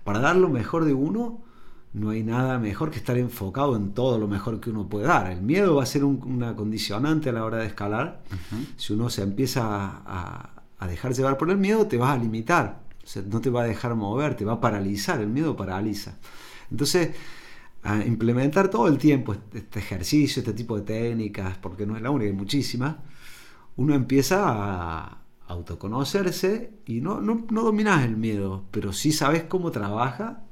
[0.04, 1.42] Para dar lo mejor de uno,
[1.92, 5.30] no hay nada mejor que estar enfocado en todo lo mejor que uno puede dar.
[5.30, 8.22] El miedo va a ser una condicionante a la hora de escalar.
[8.76, 12.80] Si uno se empieza a, a, dejar llevar por el miedo, te vas a limitar,
[13.26, 16.14] no te va a dejar mover, te va a paralizar, el miedo paraliza.
[16.70, 17.10] Entonces,
[17.82, 22.02] a implementar todo el tiempo este, este ejercicio, este tipo de técnicas, porque no es
[22.02, 22.96] la única, hay muchísimas,
[23.76, 29.70] uno empieza a autoconocerse y no, no, no dominas el miedo, pero sí sabes cómo
[29.70, 30.44] trabaja,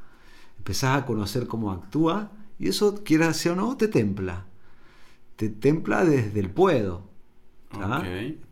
[0.59, 4.47] empezás a conocer cómo actúa y eso, quiera sea o no, te templa.
[5.37, 7.09] Te templa desde el puedo.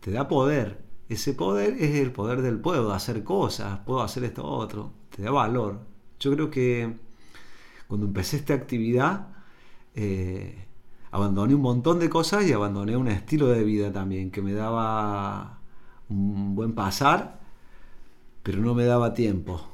[0.01, 0.85] Te da poder.
[1.09, 4.93] Ese poder es el poder del puedo, hacer cosas, puedo hacer esto otro.
[5.11, 5.81] Te da valor.
[6.21, 6.97] Yo creo que
[7.89, 9.29] cuando empecé esta actividad,
[9.95, 10.67] eh,
[11.11, 15.61] abandoné un montón de cosas y abandoné un estilo de vida también que me daba
[16.09, 17.41] un buen pasar,
[18.43, 19.73] pero no me daba tiempo.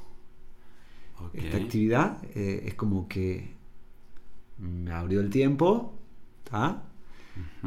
[1.35, 3.55] Esta actividad eh, es como que
[4.59, 5.95] me abrió el tiempo,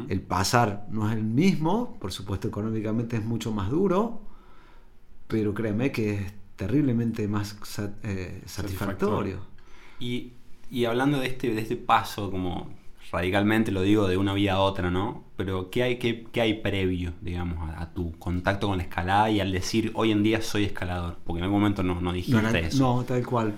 [0.10, 4.22] el pasar no es el mismo, por supuesto económicamente es mucho más duro,
[5.28, 7.58] pero créeme que es terriblemente más
[8.04, 9.55] eh, satisfactorio.
[10.00, 10.32] Y,
[10.86, 12.70] hablando de este, de este paso, como
[13.12, 15.24] radicalmente lo digo, de una vida a otra, ¿no?
[15.38, 19.40] Pero ¿qué hay, qué, qué hay previo, digamos, a, tu contacto con la escalada y
[19.40, 21.18] al decir hoy en día soy escalador?
[21.24, 22.80] Porque en algún momento no, no dijiste eso.
[22.80, 23.56] No, tal cual.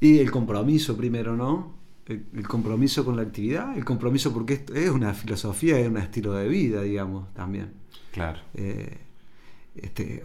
[0.00, 1.78] Y el compromiso primero, ¿no?
[2.06, 6.32] El, compromiso con la actividad, el compromiso porque esto es una filosofía, es un estilo
[6.32, 7.72] de vida, digamos, también.
[8.10, 8.40] Claro.
[8.54, 8.98] Eh,
[9.76, 10.24] este,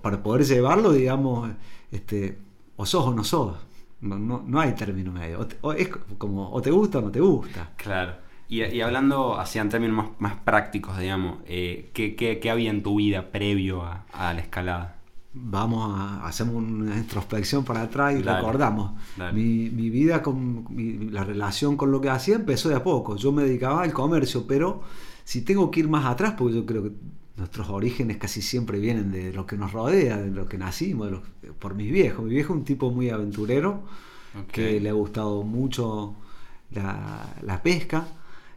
[0.00, 1.50] para poder llevarlo, digamos,
[1.90, 2.38] este,
[2.76, 3.56] o sos o no sos.
[4.00, 5.46] No, no, hay término medio.
[5.60, 7.72] O, es como o te gusta o no te gusta.
[7.76, 8.14] Claro.
[8.48, 13.30] Y, hablando así en términos más, prácticos, digamos, eh, ¿qué, qué, había en tu vida
[13.30, 14.96] previo a, la escalada?
[15.34, 18.92] Vamos a hacer una introspección para atrás y recordamos.
[19.34, 20.66] Mi, mi, vida, con
[21.12, 23.16] la relación con lo que hacía empezó de a poco.
[23.16, 24.82] Yo me dedicaba al comercio, pero
[25.24, 26.92] si tengo que ir más atrás, porque yo creo que
[27.38, 31.10] nuestros orígenes casi siempre vienen de lo que nos rodea, de lo que nacimos,
[31.58, 32.24] por mis viejos.
[32.24, 33.82] Mi viejo es un tipo muy aventurero,
[34.52, 36.16] que le ha gustado mucho
[36.70, 38.06] la, pesca,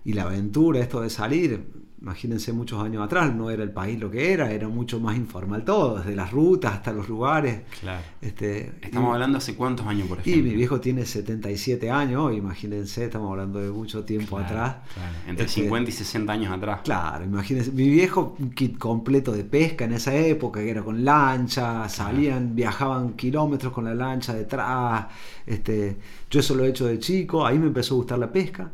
[0.04, 1.64] y la aventura, esto de salir,
[2.02, 5.64] imagínense muchos años atrás, no era el país lo que era, era mucho más informal
[5.64, 7.62] todo, desde las rutas hasta los lugares.
[7.80, 8.02] Claro.
[8.22, 10.50] Este, Estamos y- hablando hace cuántos años, por y ejemplo.
[10.50, 14.76] mi viejo tiene 77 años, imagínense, estamos hablando de mucho tiempo Claro, atrás.
[14.96, 15.14] claro.
[15.28, 16.82] Entre Este, 50 y 60 años atrás.
[16.84, 21.06] Claro, imagínense, mi viejo, un kit completo de pesca en esa época, que era con
[21.06, 25.06] lancha, salían, viajaban kilómetros con la lancha detrás.
[25.46, 25.98] Este,
[26.32, 28.72] yo eso lo he hecho de chico, ahí me empezó a gustar la pesca.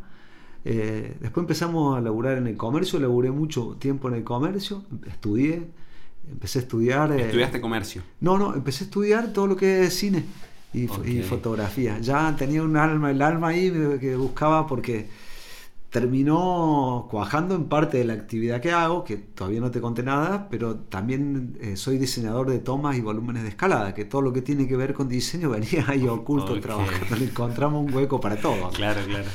[0.66, 5.68] Eh, después empezamos a laburar en el comercio, laburé mucho tiempo en el comercio, estudié,
[6.30, 7.12] empecé a estudiar.
[7.14, 8.02] eh, Estudiaste comercio.
[8.20, 10.26] no, no, empecé a estudiar todo lo que es cine
[10.74, 10.88] y,
[11.24, 12.00] fotografía.
[12.00, 15.08] Ya tenía un alma, el alma ahí me- que buscaba porque
[15.90, 20.48] terminó cuajando en parte de la actividad que hago, que todavía no te conté nada,
[20.50, 24.42] pero también eh, soy diseñador de tomas y volúmenes de escalada, que todo lo que
[24.42, 28.70] tiene que ver con diseño venía ahí oculto trabajando, le encontramos un hueco para todo.
[28.72, 29.26] Claro, claro.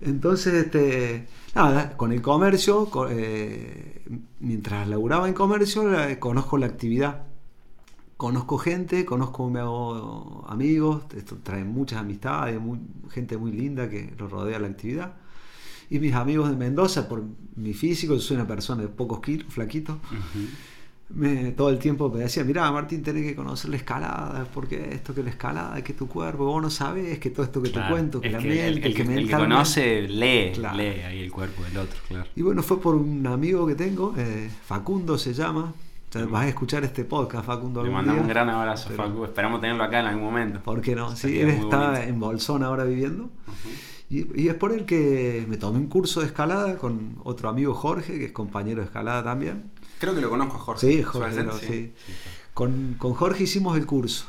[0.00, 4.02] Entonces, este, nada, con el comercio, co- eh,
[4.40, 5.84] mientras laburaba en comercio,
[6.18, 7.22] conozco la actividad.
[8.16, 12.60] Conozco gente, conozco, me hago amigos, esto trae muchas amistades,
[13.10, 15.14] gente muy linda que lo rodea la actividad.
[15.90, 17.24] Y mis amigos de Mendoza, por
[17.56, 19.98] mi físico, yo soy una persona de pocos kilos, flaquito.
[21.10, 25.14] Me, todo el tiempo me decía, mira Martín, tenés que conocer la escalada, porque esto
[25.14, 27.88] que la escalada, que tu cuerpo, vos no sabés, que todo esto que Claro.
[27.88, 30.76] te cuento, que la que el, el que que, el que conoce lee, Claro.
[30.76, 32.26] lee ahí el cuerpo del otro, claro.
[32.34, 35.72] Y bueno, fue por un amigo que tengo, eh, Facundo se llama.
[36.10, 37.82] Sea, vas a escuchar este podcast, Facundo.
[37.82, 38.34] Le mandamos un día.
[38.34, 39.24] gran abrazo, Pero- Facu.
[39.24, 40.60] Esperamos tenerlo acá en algún momento.
[40.60, 41.14] ¿Por qué no?
[41.16, 42.02] Sí, él está bonito.
[42.08, 43.30] en Bolsón ahora viviendo.
[44.10, 48.16] Y es por él que me tomé un curso de escalada con otro amigo Jorge,
[48.18, 49.64] que es compañero de escalada también.
[50.04, 50.86] Creo que lo conozco a Jorge.
[52.52, 54.26] Con, con Jorge hicimos el curso.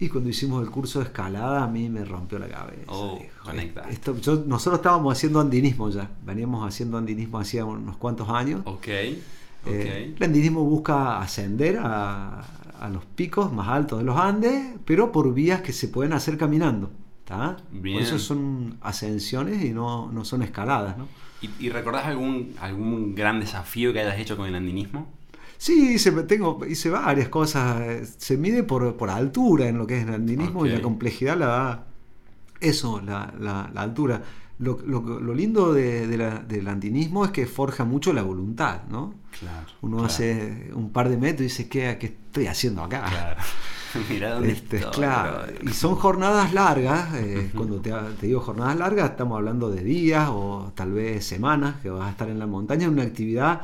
[0.00, 2.82] Y cuando hicimos el curso de escalada, a mí me rompió la cabeza.
[2.88, 3.88] Oh, conecta.
[3.88, 6.10] esto, yo- nosotros estábamos haciendo andinismo ya.
[6.24, 8.62] Veníamos haciendo andinismo hacía unos cuantos años.
[8.64, 8.86] Ok, ok.
[9.66, 12.40] Eh, el andinismo busca ascender a,
[12.80, 16.36] a los picos más altos de los Andes, pero por vías que se pueden hacer
[16.36, 16.90] caminando.
[17.24, 17.56] ¿Tá?
[17.72, 17.96] Bien.
[17.96, 20.96] Por eso son ascensiones y no, no son escaladas.
[20.98, 21.08] ¿no?
[21.42, 25.08] ¿Y, y recordás algún, algún gran desafío que hayas hecho con el andinismo?
[25.58, 28.16] Sí, hice, tengo, hice varias cosas.
[28.18, 30.76] Se mide por, por altura en lo que es el andinismo y Ok.
[30.76, 31.86] la complejidad la da
[32.60, 34.22] eso, la, la- la altura.
[34.58, 38.82] Lo, lo- lo lindo de- de la- del andinismo es que forja mucho la voluntad,
[38.90, 39.14] ¿no?
[39.38, 39.66] Claro.
[39.82, 43.04] Uno claro, hace un par de metros y dice, ¿qué, qué estoy haciendo acá?
[43.08, 43.40] Claro.
[44.10, 48.76] Mirá dónde Este, estoy, claro, y son jornadas largas, eh, cuando te, te digo jornadas
[48.76, 52.46] largas, estamos hablando de días o tal vez semanas que vas a estar en la
[52.46, 53.62] montaña, una actividad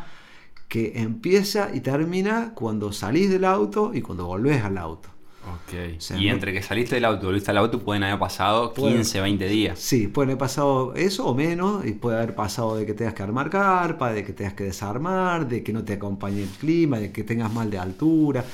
[0.69, 5.09] que empieza y termina cuando salís del auto y cuando volvés al auto.
[5.43, 5.97] Ok.
[5.97, 8.73] O sea, y entre que saliste del auto y volviste al auto pueden haber pasado
[8.75, 9.79] Puede- 15, 20 días.
[9.79, 13.23] Sí, puede haber pasado eso o menos, y puede haber pasado de que tengas que
[13.23, 17.11] armar carpa, de que tengas que desarmar, de que no te acompañe el clima, de
[17.11, 18.45] que tengas mal de altura,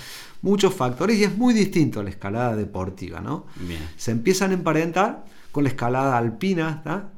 [0.43, 3.47] muchos factores, y es muy distinto a la escalada deportiva, ¿no?
[3.61, 3.81] Bien.
[3.97, 7.13] se empiezan a emparentar con la escalada alpina, ¿tá?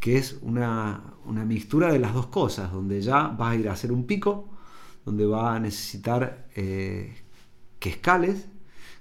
[0.00, 3.72] que es una, una mixtura de las dos cosas, donde ya vas a ir a
[3.72, 4.48] hacer un pico,
[5.06, 7.14] donde vas a necesitar eh,
[7.78, 8.46] que escales,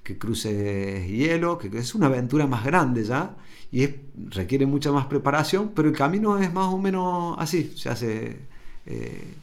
[0.03, 3.35] que cruces hielo, que es una aventura más grande ya,
[3.71, 3.95] y es-
[4.29, 8.37] requiere mucha más preparación, pero el camino es más o menos así, se hace
[8.85, 9.33] eh,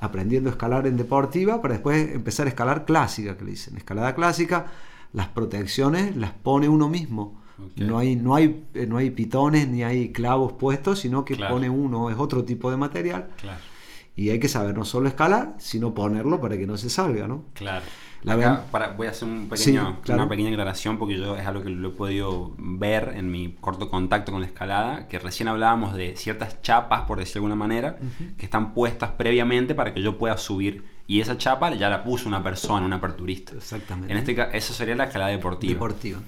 [0.00, 3.76] aprendiendo a escalar en deportiva para después empezar a escalar clásica, que le dicen.
[3.76, 4.66] Escalada clásica,
[5.12, 7.40] las protecciones las pone uno mismo.
[7.76, 11.54] No hay, no, hay, eh, no hay pitones ni hay clavos puestos, sino que Claro.
[11.54, 13.28] pone uno, es otro tipo de material.
[13.38, 13.60] Claro.
[14.16, 17.44] Y hay que saber no solo escalar, sino ponerlo para que no se salga, ¿no?
[17.52, 17.84] Claro.
[18.22, 20.22] La Acá, ven- para- voy a hacer un Sí, pequeño, claro.
[20.22, 23.88] una pequeña aclaración porque yo es algo que lo he podido ver en mi corto
[23.88, 27.96] contacto con la escalada, que recién hablábamos de ciertas chapas, por decirlo de alguna manera,
[28.36, 30.84] que están puestas previamente para que yo pueda subir.
[31.06, 33.54] Y esa chapa ya la puso una persona, un aperturista.
[33.54, 34.12] Exactamente.
[34.12, 35.72] En este caso, eso sería la escalada deportiva.
[35.72, 36.18] Deportiva.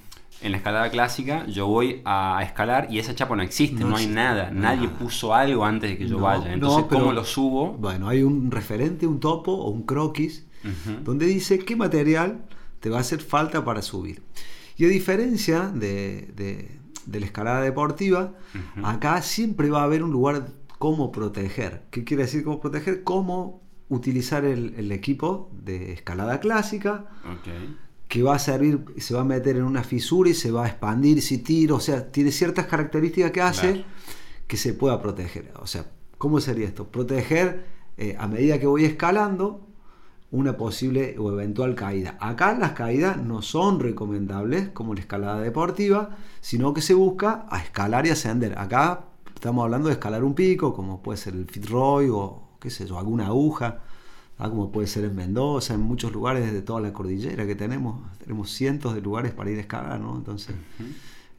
[0.41, 3.95] En la escalada clásica yo voy a escalar y esa chapa no existe, No no,
[3.97, 4.49] hay nada.
[4.51, 6.47] Nadie puso algo antes de que yo No, vaya.
[6.47, 7.71] no, Entonces, pero- ¿cómo lo subo?
[7.73, 10.45] Bueno, hay un referente, un topo o un croquis,
[11.03, 12.45] Donde dice qué material
[12.79, 14.21] te va a hacer falta para subir.
[14.77, 18.33] Y a diferencia de, de- de la escalada deportiva,
[18.77, 18.85] Ujú.
[18.87, 20.47] acá siempre va a haber un lugar
[20.79, 21.83] cómo proteger.
[21.91, 23.03] ¿Qué quiere decir cómo proteger?
[23.03, 27.05] Cómo utilizar el, el equipo de escalada clásica,
[28.07, 30.67] que va a servir, se va a meter en una fisura y se va a
[30.67, 33.87] expandir si tiro, o sea, tiene ciertas características que hace Claro.
[34.47, 35.51] que se pueda proteger.
[35.59, 35.85] O sea,
[36.17, 36.87] ¿cómo sería esto?
[36.87, 37.65] Proteger
[37.97, 39.67] eh, a medida que voy escalando
[40.33, 42.17] una posible o eventual caída.
[42.19, 47.59] Acá las caídas no son recomendables como la escalada deportiva, sino que se busca a
[47.59, 48.57] escalar y ascender.
[48.57, 52.87] Acá estamos hablando de escalar un pico, como puede ser el Fitzroy o qué sé
[52.87, 53.81] yo, alguna aguja,
[54.39, 54.49] ¿ah?
[54.49, 58.01] como puede ser en Mendoza, en muchos lugares de toda la cordillera que tenemos.
[58.17, 60.15] Tenemos cientos de lugares para ir a escalar, ¿no?
[60.15, 60.55] Entonces,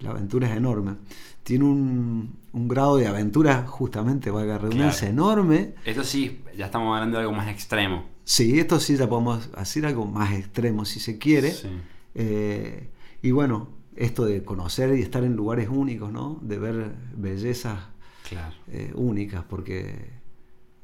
[0.01, 0.95] la aventura es enorme.
[1.43, 5.75] Tiene un, un grado de aventura, justamente, valga redundancia, enorme.
[5.85, 8.05] Esto sí, ya estamos hablando de algo más extremo.
[8.25, 11.51] Sí, esto sí ya podemos hacer algo más extremo si se quiere.
[11.53, 11.69] Sí.
[12.15, 12.89] Eh,
[13.23, 16.39] y bueno, esto de conocer y estar en lugares únicos, ¿no?
[16.43, 17.79] De ver bellezas
[18.29, 18.55] Claro.
[18.69, 20.11] eh, únicas, porque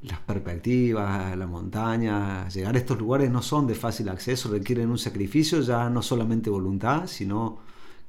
[0.03, 4.99] las perspectivas, la montaña, llegar a estos lugares no son de fácil acceso, requieren un
[4.99, 7.59] sacrificio, ya no solamente voluntad, sino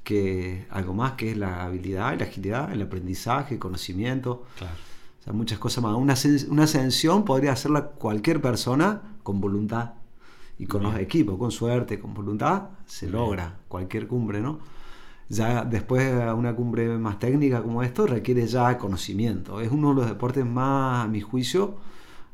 [0.04, 4.44] que algo más que es la habilidad, la agilidad, el aprendizaje, el conocimiento.
[4.58, 4.74] Claro.
[5.20, 5.96] O sea, muchas cosas más.
[5.96, 9.92] Una, ascen- una ascensión podría hacerla cualquier persona con voluntad
[10.58, 11.04] y con los Bien.
[11.06, 13.18] equipos, con suerte, con voluntad, se Bien.
[13.20, 14.60] logra cualquier cumbre, ¿no?
[15.30, 19.62] Ya después una cumbre más técnica como esto requiere ya conocimiento.
[19.62, 21.78] Es uno de los deportes más, a mi juicio,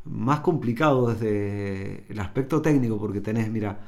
[0.05, 3.81] más complicados desde el aspecto técnico, porque tenés, mira,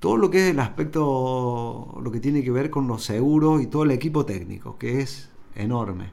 [0.00, 3.66] todo lo que es el aspecto, lo que tiene que ver con los seguros y
[3.66, 6.12] todo el equipo técnico, que es enorme.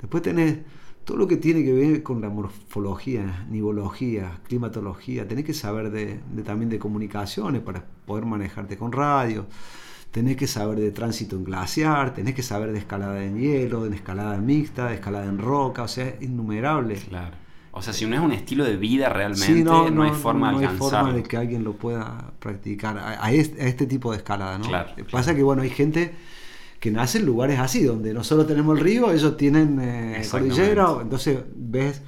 [0.00, 0.58] Después tenés
[1.04, 5.26] todo lo que tiene que ver con la morfología, nivología, climatología.
[5.28, 9.46] Tenés que saber de, de- también de comunicaciones para poder manejarte con radio.
[10.10, 13.94] Tenés que saber de tránsito en glaciar, tenés que saber de escalada en hielo, de
[13.96, 16.96] escalada mixta, de escalada en roca, o sea, es innumerable.
[16.96, 17.36] Claro.
[17.76, 20.58] O sea, si no es un estilo de vida realmente, Sí, no, hay forma no
[20.60, 21.12] de hay forma alcanzarlo.
[21.12, 24.66] de que alguien lo pueda practicar a, a este, a este tipo de escalada, ¿no?
[24.66, 25.36] Claro, Pasa claro.
[25.36, 26.14] que, bueno, hay gente
[26.80, 31.38] que nace en lugares así, donde nosotros tenemos el río, ellos tienen eh, cordillera, entonces
[31.54, 32.02] ves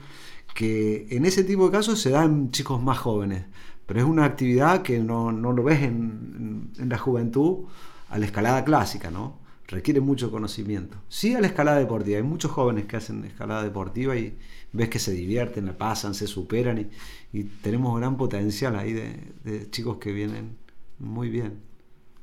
[0.54, 3.44] que en ese tipo de casos se dan chicos más jóvenes,
[3.86, 7.64] pero es una actividad que no, no lo ves en, en- en la juventud
[8.10, 9.37] a la escalada clásica, ¿no?
[9.68, 10.96] Requiere mucho conocimiento.
[11.08, 14.36] Sí a la escalada deportiva, hay muchos jóvenes que hacen escalada deportiva y
[14.72, 16.90] ves que se divierten, la pasan, se superan
[17.32, 20.56] y, tenemos gran potencial ahí de, de chicos que vienen
[20.98, 21.60] muy bien.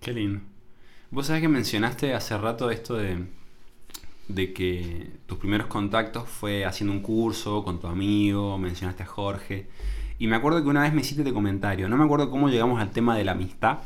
[0.01, 0.41] Qué lindo.
[1.12, 3.25] Vos sabés que mencionaste hace rato esto de,
[4.27, 9.67] de que tus primeros contactos fue haciendo un curso con tu amigo, mencionaste a Jorge.
[10.17, 12.81] Y me acuerdo que una vez me hiciste este comentario, no me acuerdo cómo llegamos
[12.81, 13.79] al tema de la amistad,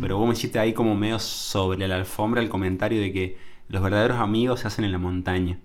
[0.00, 3.82] pero vos me hiciste ahí como medio sobre la alfombra el comentario de que los
[3.82, 5.58] verdaderos amigos se hacen en la montaña.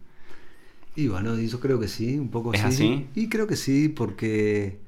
[0.95, 2.67] Y bueno, yo creo que sí, un poco ¿Es sí.
[2.67, 3.07] así?
[3.15, 4.79] Y creo que sí, porque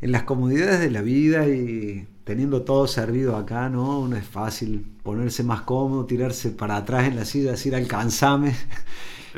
[0.00, 4.08] en las comodidades de la vida y teniendo todo servido acá, ¿no?
[4.08, 8.54] No es fácil ponerse más cómodo, tirarse para atrás en la silla, decir alcanzame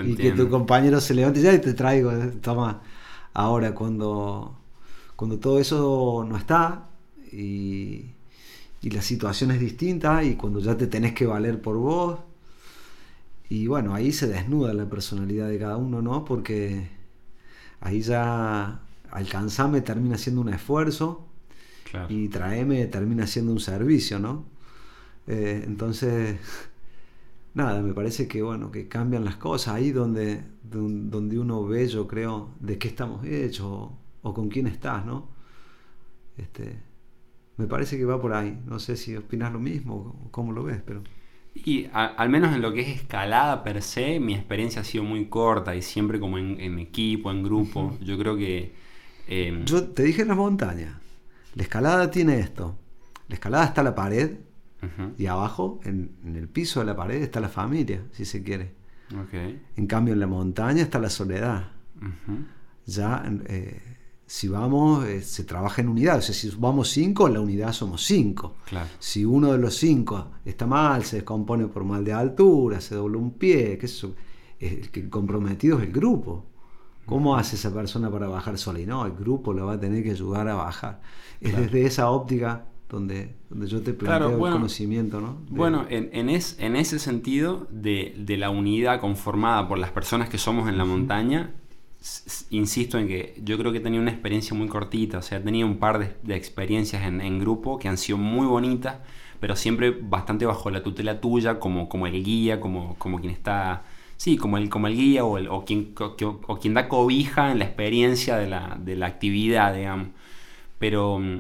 [0.05, 2.83] y que tu compañero se levante, ya te traigo, eh, toma.
[3.35, 4.59] Ahora, cuando,
[5.17, 6.89] cuando todo eso no está
[7.33, 8.14] y,
[8.85, 12.21] y la situación es distinta y cuando ya te tenés que valer por vos,
[13.49, 16.25] y bueno, ahí se desnuda la personalidad de cada uno, ¿no?
[16.25, 16.89] Porque
[17.81, 21.27] ahí ya alcanzame termina siendo un esfuerzo
[21.85, 22.09] Claro.
[22.09, 24.47] y traeme termina siendo un servicio, ¿no?
[25.29, 26.39] Eh, entonces,
[27.55, 31.89] nada, me parece que bueno, que cambian las cosas ahí donde, don- donde uno ve,
[31.89, 35.29] yo creo, de qué estamos hechos o, o con quién estás, ¿no?
[36.37, 36.83] Este,
[37.57, 38.59] me parece que va por ahí.
[38.67, 41.03] No sé si opinas lo mismo o cómo lo ves, pero.
[41.55, 45.05] Y a- al menos en lo que es escalada per se, mi experiencia ha sido
[45.05, 47.97] muy corta y siempre como en, en equipo, en grupo.
[48.03, 48.75] Yo creo que...
[49.29, 50.97] eh, Yo te dije en las montañas,
[51.55, 52.77] la escalada tiene esto.
[53.29, 54.33] La escalada está la pared
[55.17, 58.73] y abajo, en, en el piso de la pared, está la familia, si se quiere.
[59.17, 59.35] ok,
[59.77, 61.69] En cambio, en la montaña está la soledad.
[62.87, 63.81] Ya, eh,
[64.37, 66.19] si vamos, eh, se trabaja en unidad.
[66.19, 68.55] O sea, si vamos cinco, en la unidad somos cinco.
[68.67, 68.89] claro.
[68.99, 73.19] Si uno de los cinco está mal, se descompone por mal de altura, se dobla
[73.19, 74.15] un pie, sé yo,
[74.59, 76.47] el que comprometido es el grupo.
[77.07, 78.81] ¿Cómo hace esa persona para bajar sola?
[78.81, 81.01] Y no, el grupo lo va a tener que ayudar a bajar.
[81.41, 81.65] Es Claro.
[81.67, 85.37] desde esa óptica donde, donde yo te planteo Claro, bueno, el conocimiento, ¿no?
[85.49, 89.91] De- Bueno, en, en, es- en ese sentido de, de la unidad conformada por las
[89.93, 91.55] personas que somos en la montaña,
[92.51, 95.41] insisto en que yo creo que he tenido una experiencia muy cortita, o sea, he
[95.41, 98.97] tenido un par de, de experiencias en, en grupo que han sido muy bonitas,
[99.41, 103.83] pero siempre bastante bajo la tutela tuya, como, como el guía, como, como quien está,
[104.17, 107.59] sí, como el, como el guía o, el- o quien, o quien da cobija en
[107.59, 110.09] la experiencia de la, de la actividad, digamos.
[110.79, 111.39] Pero mm,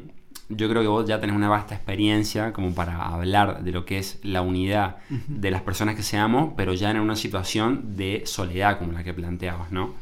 [0.50, 3.98] yo creo que vos ya tenés una vasta experiencia como para hablar de lo que
[3.98, 4.96] es la unidad
[5.34, 9.14] de las personas que seamos, pero ya en una situación de soledad como la que
[9.14, 9.94] planteabas, ¿no?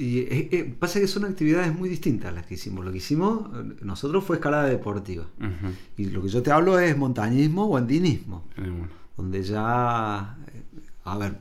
[0.00, 2.84] Y eh, eh, pasa que son actividades muy distintas las que hicimos.
[2.84, 5.24] Lo que hicimos eh, nosotros fue escalada deportiva.
[5.98, 8.44] Y lo que yo te hablo es montañismo o andinismo.
[9.16, 10.36] Donde ya,
[11.04, 11.36] a ver,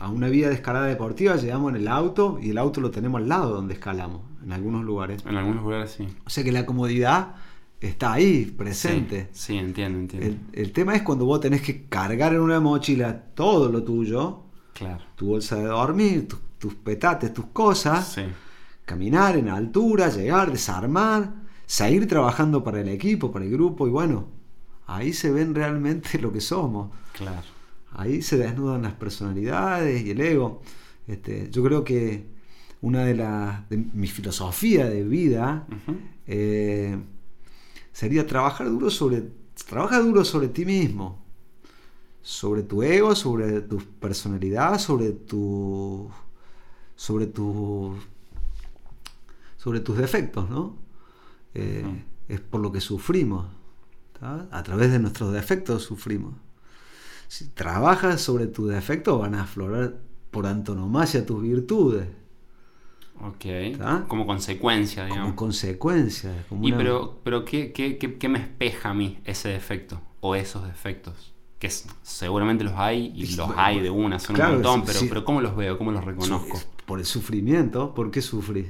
[0.00, 3.20] a una vía de escalada deportiva, llegamos en el auto y el auto lo tenemos
[3.22, 5.22] al lado donde escalamos, en algunos lugares.
[5.24, 6.08] En algunos lugares sí.
[6.26, 7.36] O sea que la comodidad
[7.80, 9.28] está ahí, presente.
[9.32, 10.26] Sí, sí, entiendo, entiendo.
[10.26, 14.40] El, el tema es cuando vos tenés que cargar en una mochila todo lo tuyo,
[14.72, 15.04] Claro.
[15.14, 18.22] tu bolsa de dormir, tu- tus petates, tus cosas, Sí.
[18.86, 21.30] caminar en altura, llegar, desarmar,
[21.66, 24.28] seguir trabajando para el equipo, para el grupo y bueno,
[24.86, 26.90] ahí se ven realmente lo que somos.
[27.12, 27.46] Claro.
[27.92, 30.62] Ahí se desnudan las personalidades y el ego.
[31.06, 32.24] Este, yo creo que
[32.80, 35.66] una de las de mi filosofía de vida
[36.26, 36.96] eh,
[37.92, 39.22] sería trabajar duro sobre
[39.68, 41.22] trabaja duro sobre ti mismo,
[42.22, 46.10] sobre tu ego, sobre tu personalidad, sobre tu
[46.96, 47.96] sobre tu
[49.56, 50.76] sobre tus defectos, ¿no?
[51.54, 52.04] Eh.
[52.28, 53.46] Es por lo que sufrimos.
[54.18, 54.46] ¿tá?
[54.50, 56.34] A través de nuestros defectos sufrimos.
[57.28, 59.96] Si trabajas sobre tus defectos, van a aflorar
[60.30, 62.08] por antonomasia tus virtudes.
[63.20, 64.06] Ok.
[64.08, 65.24] Como consecuencia, digamos.
[65.26, 66.44] Como consecuencia.
[66.48, 70.00] Como y una- pero, pero ¿qué, qué, qué- qué me espeja a mí ese defecto?
[70.20, 71.33] O esos defectos.
[71.64, 71.70] Que
[72.02, 75.06] seguramente los hay y los hay de una, son claro, un montón, pero, sí.
[75.08, 75.78] pero ¿cómo los veo?
[75.78, 76.60] ¿Cómo los reconozco?
[76.84, 78.66] Por el sufrimiento, ¿por qué sufrís?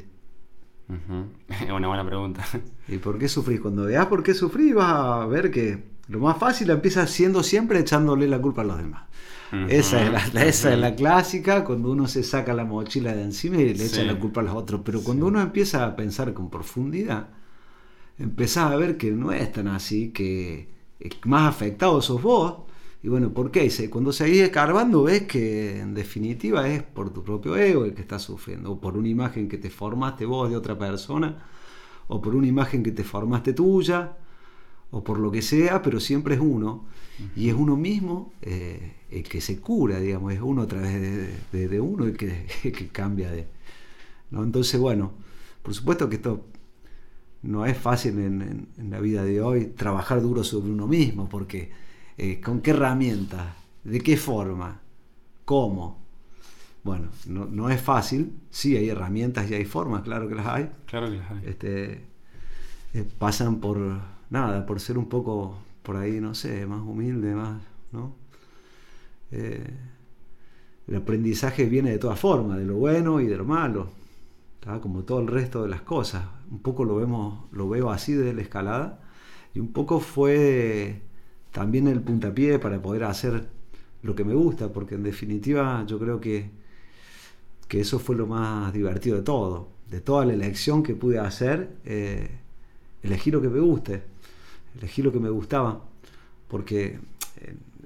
[1.49, 2.45] Es una buena pregunta.
[2.88, 3.61] ¿Y por qué sufrís?
[3.61, 4.92] Cuando veas por qué sufrís, vas
[5.22, 9.05] a ver que lo más fácil empieza siendo siempre echándole la culpa a los demás.
[9.68, 13.22] Esa, es la, la- esa es la clásica, cuando uno se saca la mochila de
[13.22, 14.05] encima y le echa Sí.
[14.05, 14.82] la culpa a los otros.
[14.84, 15.30] Pero cuando Sí.
[15.30, 17.28] uno empieza a pensar con profundidad,
[18.18, 20.68] empezás a ver que no es tan así, que
[21.24, 22.55] más afectado sos vos.
[23.05, 23.70] Y bueno, ¿por qué?
[23.90, 28.22] Cuando seguís escarbando ves que en definitiva es por tu propio ego el que estás
[28.22, 31.44] sufriendo, o por una imagen que te formaste vos de otra persona,
[32.09, 34.16] o por una imagen que te formaste tuya,
[34.92, 36.86] o por lo que sea, pero siempre es uno.
[37.36, 41.28] Y es uno mismo eh, el que se cura, digamos, es uno a través de,
[41.52, 43.48] de- de uno el que, que cambia de...
[44.30, 44.44] ¿no?
[44.44, 45.12] Entonces, bueno,
[45.62, 46.44] por supuesto que esto
[47.42, 51.28] no es fácil en, en- en la vida de hoy trabajar duro sobre uno mismo,
[51.28, 51.70] porque
[52.16, 53.54] eh, ¿con qué herramientas?
[53.84, 54.80] ¿De qué forma?
[55.44, 56.02] ¿Cómo?
[56.82, 60.70] Bueno, no, no es fácil, sí hay herramientas y hay formas, claro que las hay.
[60.86, 61.40] Claro que las hay.
[61.44, 62.04] Este,
[62.92, 63.78] eh, pasan por
[64.30, 67.62] nada, por ser un poco por ahí, no sé, más humilde, más,
[67.92, 68.14] ¿no?
[69.30, 69.70] Eh,
[70.86, 73.88] el aprendizaje viene de todas formas, de lo bueno y de lo malo,
[74.60, 74.80] ¿tá?
[74.80, 76.24] como todo el resto de las cosas.
[76.50, 79.00] Un poco lo vemos, lo veo así desde la escalada
[79.54, 81.02] y un poco fue
[81.55, 83.48] también el puntapié para poder hacer
[84.02, 86.50] lo que me gusta, porque en definitiva yo creo que,
[87.68, 91.70] que eso fue lo más divertido de todo, de toda la elección que pude hacer,
[91.84, 92.28] eh,
[93.02, 94.02] elegí lo que me guste,
[94.78, 95.82] elegí lo que me gustaba,
[96.48, 96.98] porque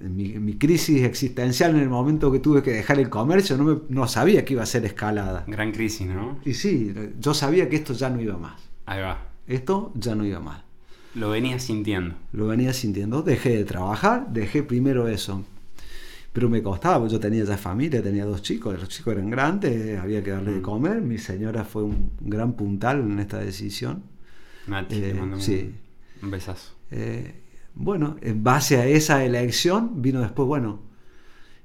[0.00, 3.56] en mi, en mi crisis existencial, en el momento que tuve que dejar el comercio,
[3.58, 5.44] no, me- no sabía que iba a ser escalada.
[5.46, 6.38] Gran crisis, ¿no?
[6.44, 9.18] Y sí, yo sabía que esto ya no iba más, Ahí va.
[9.46, 10.62] esto ya no iba más.
[11.18, 12.14] Lo venía sintiendo.
[12.32, 15.44] Lo venía sintiendo, dejé de trabajar, dejé primero eso.
[16.32, 19.98] Pero me costaba, porque yo tenía ya familia, tenía dos chicos, los chicos eran grandes,
[19.98, 21.00] había que darle de comer.
[21.00, 24.02] Mi señora fue un gran puntal en esta decisión.
[24.66, 25.74] Nati, Eh, te mando un- sí.
[26.22, 26.74] un besazo.
[26.90, 27.34] Eh,
[27.74, 30.80] bueno, en base a esa elección vino después, bueno,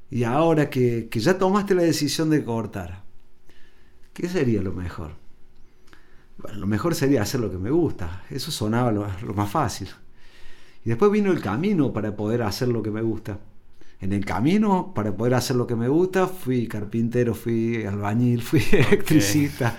[0.09, 3.03] y ahora que, que ya tomaste la decisión de cortar,
[4.13, 5.11] ¿qué sería lo mejor?
[6.37, 9.89] Bueno, lo mejor sería hacer lo que me gusta, eso sonaba lo, lo más fácil.
[10.85, 13.39] Y después vino el camino para poder hacer lo que me gusta.
[14.01, 18.61] En el camino, para poder hacer lo que me gusta, fui carpintero, fui albañil, fui
[18.71, 19.77] electricista,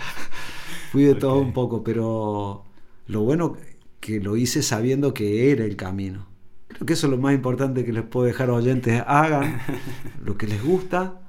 [0.90, 2.64] fui de todo un poco, pero
[3.06, 3.56] lo bueno
[4.00, 6.26] que lo hice sabiendo que era el camino.
[6.68, 9.02] Creo que eso es lo más importante que les puedo dejar a oyentes.
[9.06, 9.60] Hagan
[10.24, 11.20] lo que les gusta,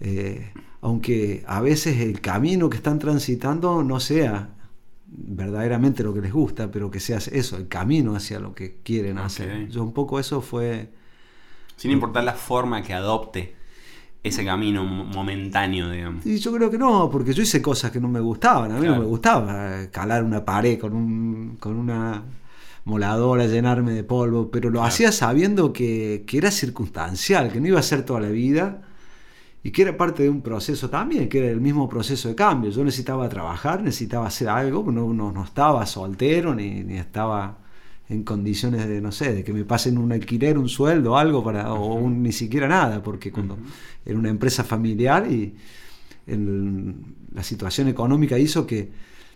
[0.00, 4.50] eh, aunque a veces el camino que están transitando no sea
[5.06, 9.18] verdaderamente lo que les gusta, pero que sea eso, el camino hacia lo que quieren
[9.18, 9.68] hacer.
[9.68, 10.92] Yo un poco eso fue...
[11.76, 13.54] Sin importar la forma que adopte
[14.22, 16.26] ese camino mo- momentáneo, digamos.
[16.26, 18.72] Y yo creo que no, porque yo hice cosas que no me gustaban.
[18.72, 18.96] A mí Claro.
[18.96, 22.24] no me gustaba calar una pared con, un, con una
[22.84, 24.88] moladora, llenarme de polvo, pero lo Claro.
[24.88, 28.87] hacía sabiendo que, que era circunstancial, que no iba a ser toda la vida
[29.62, 32.70] y que era parte de un proceso también, que era el mismo proceso de cambio.
[32.70, 37.58] Yo necesitaba trabajar, necesitaba hacer algo, no, no, no estaba soltero ni, ni estaba
[38.08, 41.72] en condiciones de, no sé, de que me pasen un alquiler, un sueldo, algo para,
[41.74, 43.62] o un- ni siquiera nada, porque cuando Ujú.
[44.06, 45.54] era una empresa familiar y
[46.26, 46.94] el-
[47.34, 48.90] la situación económica hizo que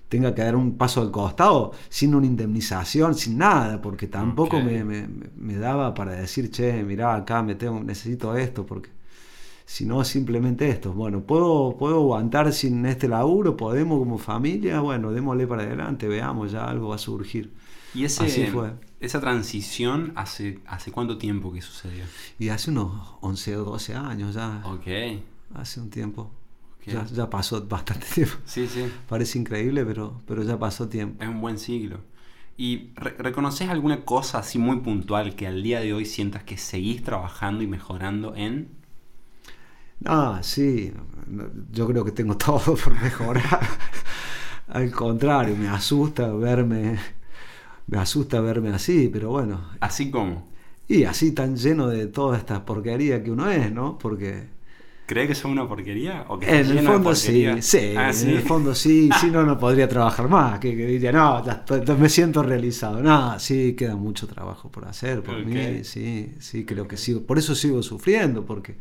[0.08, 4.64] tenga que dar un paso al costado sin una indemnización, sin nada, porque tampoco Ok.
[4.64, 8.90] me, me- me daba para decir, che, mirá, acá me tengo, necesito esto, porque
[9.72, 10.92] sino simplemente esto.
[10.92, 13.56] Bueno, ¿puedo, ¿puedo aguantar sin este laburo?
[13.56, 14.80] ¿Podemos como familia?
[14.80, 17.54] Bueno, démosle para adelante, veamos, ya algo va a surgir.
[17.94, 18.74] ¿Y ese, fue.
[19.00, 22.04] esa transición hace, hace cuánto tiempo que sucedió?
[22.38, 24.62] Y hace unos 11 o 12 años ya.
[24.66, 25.22] Ok.
[25.54, 26.30] Hace un tiempo.
[26.84, 28.34] Ya, ya, pasó bastante tiempo.
[28.44, 28.84] Sí, sí.
[29.08, 31.22] Parece increíble, pero, pero ya pasó tiempo.
[31.24, 32.00] Es un buen siglo.
[32.58, 37.02] ¿Y reconoces alguna cosa así muy puntual que al día de hoy sientas que seguís
[37.02, 38.81] trabajando y mejorando en?
[40.06, 40.92] Ah, sí.
[41.70, 43.60] Yo creo que tengo todo por mejorar.
[44.68, 46.98] al contrario, me asusta verme.
[47.86, 49.70] Me asusta verme así, pero bueno.
[49.80, 50.50] ¿Así como?
[50.88, 53.98] Y así tan lleno de toda esta porquería que uno es, ¿no?
[53.98, 54.46] Porque
[55.06, 56.24] ¿Cree que son una porquería?
[56.28, 59.58] ¿O que en el fondo sí, sí, ah, en el fondo sí, si no, no
[59.58, 60.60] podría trabajar más.
[60.60, 61.42] Que, diría, no,
[61.98, 63.02] me siento realizado.
[63.02, 67.16] No, sí, queda mucho trabajo por hacer por mí, sí, sí, creo que sí.
[67.16, 68.76] Por eso sigo sufriendo, porque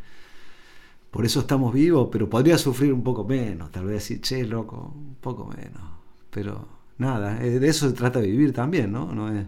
[1.11, 4.93] por eso estamos vivos, pero podría sufrir un poco menos, tal vez decir, che, loco,
[4.95, 5.83] un poco menos.
[6.29, 9.13] Pero nada, eh, de eso se trata de vivir también, ¿no?
[9.13, 9.45] no es,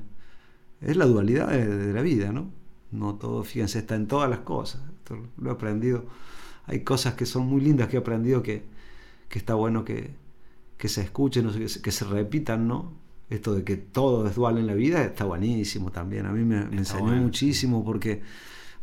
[0.81, 2.51] es la dualidad de, de la vida, ¿no?
[2.91, 4.81] No todo, fíjense, está en todas las cosas.
[4.99, 6.05] Esto lo he aprendido
[6.65, 8.63] hay cosas que son muy lindas que he aprendido que,
[9.29, 10.11] está bueno que,
[10.85, 11.49] se escuchen,
[11.81, 12.93] que, se repitan, ¿no?
[13.29, 16.25] Esto de que todo es dual en la vida está buenísimo también.
[16.25, 18.21] A mí me, enseñó muchísimo porque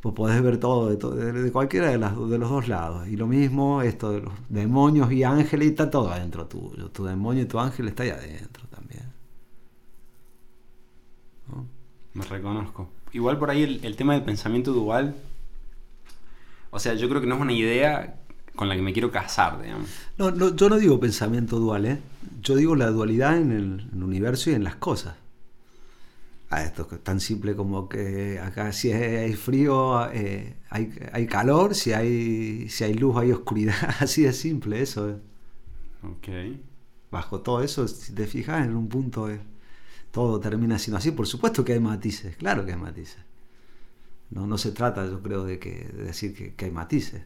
[0.02, 3.08] vos podés ver todo de, de, cualquiera de, las, de los dos lados.
[3.08, 6.90] Y lo mismo, esto de los demonios y ángeles, y está todo adentro tuyo.
[6.90, 9.04] Tu demonio y tu ángel está ahí adentro también.
[12.14, 12.88] Me reconozco.
[13.12, 15.14] Igual por ahí el, el tema del pensamiento dual
[16.70, 18.16] o sea, yo creo que no es una idea
[18.54, 19.88] con la que me quiero casar, digamos.
[20.18, 21.98] No, no yo no digo pensamiento dual, ¿eh?
[22.42, 25.16] Yo digo la dualidad en el, universo y en las cosas.
[26.52, 31.92] Ah, esto es tan simple como que acá si hay frío eh, hay, calor, si
[31.92, 35.10] hay, si hay luz hay oscuridad, así de simple eso.
[35.10, 35.16] ¿eh?
[36.02, 36.28] Ok.
[37.12, 39.40] Bajo todo eso, si te fijas en un punto, eh,
[40.10, 41.12] todo termina siendo así.
[41.12, 43.22] Por supuesto que hay matices, claro que hay matices.
[44.30, 47.22] No, no se trata, yo creo, de, que, decir que, hay matices.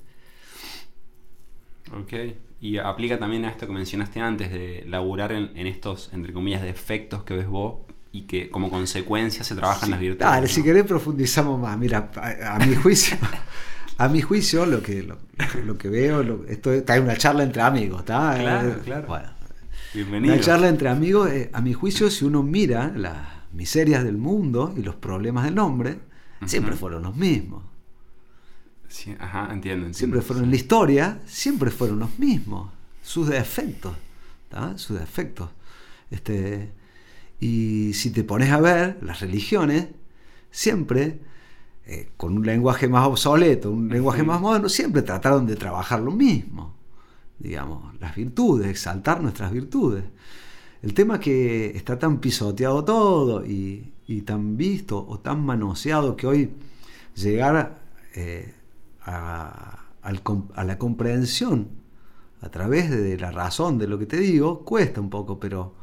[1.92, 2.12] Ok.
[2.60, 7.24] Y aplica también a esto que mencionaste antes, de laburar en, estos, entre comillas, defectos
[7.24, 10.20] que ves vos y que como consecuencia se trabajan las virtudes.
[10.20, 11.76] Dale, si querés profundizamos más.
[11.76, 12.12] Mira,
[12.48, 13.16] a, mi juicio,
[13.98, 18.00] a mi juicio lo que, lo, que veo, esto está en una charla entre amigos,
[18.00, 18.36] ¿está?
[18.38, 19.08] Claro, eh, claro.
[19.08, 19.28] Bueno,
[19.92, 20.32] Bienvenido.
[20.32, 23.16] Una charla entre amigos, eh, a mi juicio, si uno mira las
[23.52, 25.98] miserias del mundo y los problemas del hombre,
[26.46, 27.64] siempre fueron los mismos.
[29.18, 32.70] ajá, entiendo, Siempre fueron en la historia, siempre fueron los mismos.
[33.02, 33.96] Sus defectos,
[34.76, 35.50] sus defectos.
[36.12, 36.70] Este,
[37.40, 39.88] y si te pones a ver, las religiones
[40.50, 41.20] siempre,
[41.86, 46.10] eh, con un lenguaje más obsoleto, un lenguaje más moderno, siempre trataron de trabajar lo
[46.10, 46.74] mismo.
[47.38, 50.04] Digamos, las virtudes, exaltar nuestras virtudes.
[50.82, 56.26] El tema que está tan pisoteado todo y, y tan visto o tan manoseado que
[56.26, 56.50] hoy
[57.14, 57.82] llegar
[58.14, 58.52] eh,
[59.02, 59.80] a,
[60.64, 61.68] la comprensión
[62.40, 65.74] a través de la razón de lo que te digo cuesta un poco, pero,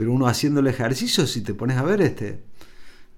[0.00, 2.42] pero uno haciendo el ejercicio, si te pones a ver, este,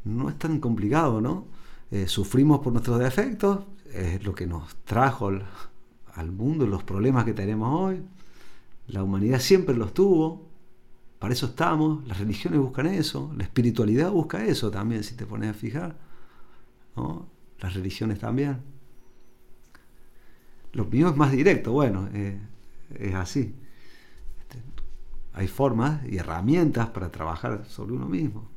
[0.02, 1.46] no es tan complicado, ¿no?
[1.92, 3.60] Eh, sufrimos por nuestros defectos,
[3.94, 8.02] es lo que nos trajo al, mundo, los problemas que tenemos hoy.
[8.88, 10.48] La humanidad siempre los tuvo,
[11.20, 15.50] para eso estamos, las religiones buscan eso, la espiritualidad busca eso también, si te pones
[15.50, 15.94] a fijar.
[17.60, 18.56] Las religiones también.
[20.72, 22.40] Lo mío es más directo, bueno, eh,
[22.98, 23.54] es así.
[25.34, 28.50] Hay formas y herramientas para trabajar sobre uno mismo.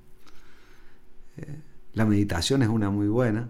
[1.37, 1.61] Eh,
[1.93, 3.49] la meditación es una muy buena.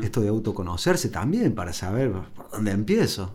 [0.00, 3.34] Esto de autoconocerse también, para saber por dónde empiezo.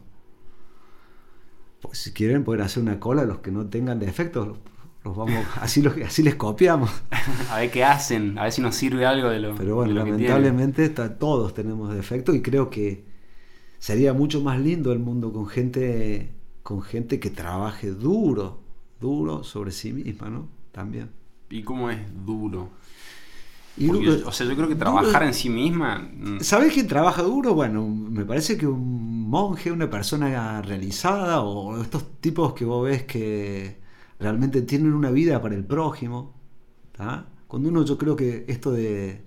[1.81, 4.57] Pues si quieren pueden hacer una cola, los que no tengan defectos,
[5.03, 6.89] los vamos, así, los, así les copiamos.
[7.49, 10.89] A ver qué hacen, a ver si nos sirve algo de lo Pero bueno, lamentablemente
[10.89, 13.05] todos tenemos defectos y creo que
[13.79, 16.31] sería mucho más lindo el mundo con gente,
[16.63, 18.61] con gente que trabaje duro,
[18.99, 20.47] duro sobre sí misma, ¿no?
[20.71, 21.09] También.
[21.49, 22.69] ¿Y cómo es duro?
[24.25, 25.99] o sea, yo creo que trabajar en sí misma.
[25.99, 26.39] Mm.
[26.41, 27.53] ¿Sabes quién trabaja duro?
[27.53, 33.03] Bueno, me parece que un monje, una persona realizada, o estos tipos que vos ves
[33.03, 33.79] que
[34.19, 36.33] realmente tienen una vida para el prójimo.
[37.47, 39.23] Cuando uno, yo creo que esto de,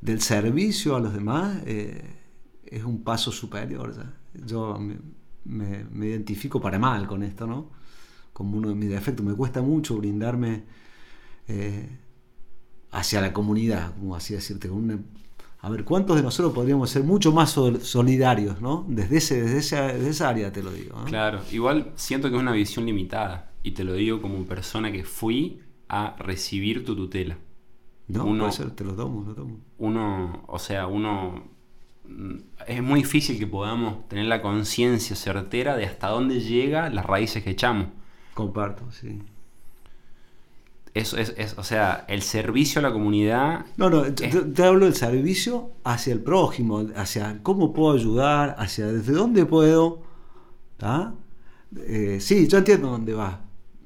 [0.00, 2.16] del servicio a los demás eh,
[2.66, 3.94] es un paso superior.
[4.44, 4.78] Yo
[5.46, 7.70] me, identifico para mal con esto, ¿no?
[8.32, 9.24] Como uno de mis defectos.
[9.24, 10.64] Me cuesta mucho brindarme.
[11.48, 11.88] Eh,
[12.90, 14.70] hacia la comunidad, como así decirte,
[15.60, 18.84] A ver, ¿cuántos de nosotros podríamos ser mucho más sol- solidarios, ¿no?
[18.88, 20.98] Desde, ese, desde, esa, desde esa área te lo digo.
[20.98, 21.04] ¿no?
[21.04, 23.52] Claro, igual siento que es una visión limitada.
[23.62, 27.36] Y te lo digo como persona que fui a recibir tu tutela.
[28.08, 29.58] No, Uno- puede ser, te lo tomo, lo tomo.
[29.78, 31.55] Uno, o sea, uno...
[32.08, 32.34] mm,
[32.66, 37.42] Es muy difícil que podamos tener la conciencia certera de hasta dónde llega las raíces
[37.44, 37.88] que echamos.
[38.34, 39.20] Comparto, sí.
[40.94, 44.62] Eso es, es- o sea, el servicio a la comunidad No, no, te, Es- te
[44.64, 50.02] hablo del servicio hacia el prójimo, hacia cómo puedo ayudar, hacia desde dónde puedo.
[51.86, 53.40] Eh, sí, yo entiendo dónde va,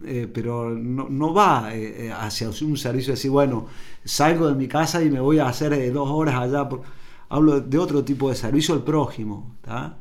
[0.04, 3.66] eh, pero no, no va eh, eh, hacia un servicio así, bueno,
[4.04, 6.68] salgo de mi casa y me voy a hacer dos horas allá.
[6.68, 6.82] por-
[7.30, 9.54] Hablo de otro tipo de servicio al prójimo.
[9.62, 9.96] ¿tá?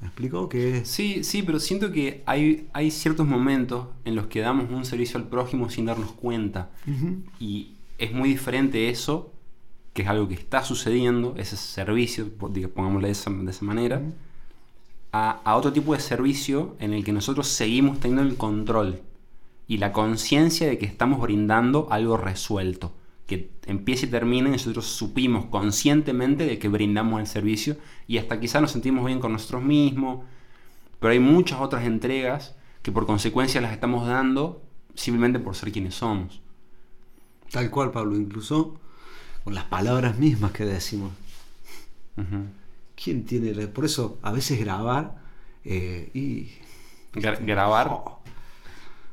[0.00, 0.48] ¿Me explico?
[0.48, 0.88] Que es...
[0.88, 5.18] Sí, sí, pero siento que hay, hay ciertos momentos en los que damos un servicio
[5.18, 6.70] al prójimo sin darnos cuenta.
[7.38, 9.30] Y es muy diferente eso,
[9.92, 14.02] que es algo que está sucediendo, ese servicio, pongámosle de esa, de esa manera,
[15.12, 19.02] a, a otro tipo de servicio en el que nosotros seguimos teniendo el control
[19.68, 22.92] y la conciencia de que estamos brindando algo resuelto,
[23.36, 27.76] que empieza y termina y nosotros supimos conscientemente de que brindamos el servicio
[28.06, 30.24] y hasta quizá nos sentimos bien con nosotros mismos,
[31.00, 34.62] pero hay muchas otras entregas que por consecuencia las estamos dando
[34.94, 36.40] simplemente por ser quienes somos.
[37.50, 38.78] Tal cual, Pablo, incluso
[39.44, 41.12] con las palabras mismas que decimos.
[43.02, 43.66] ¿Quién tiene?
[43.68, 45.16] Por eso a veces grabar
[45.64, 46.50] eh, y.
[47.18, 47.88] Gra- grabar.
[47.90, 48.20] Oh,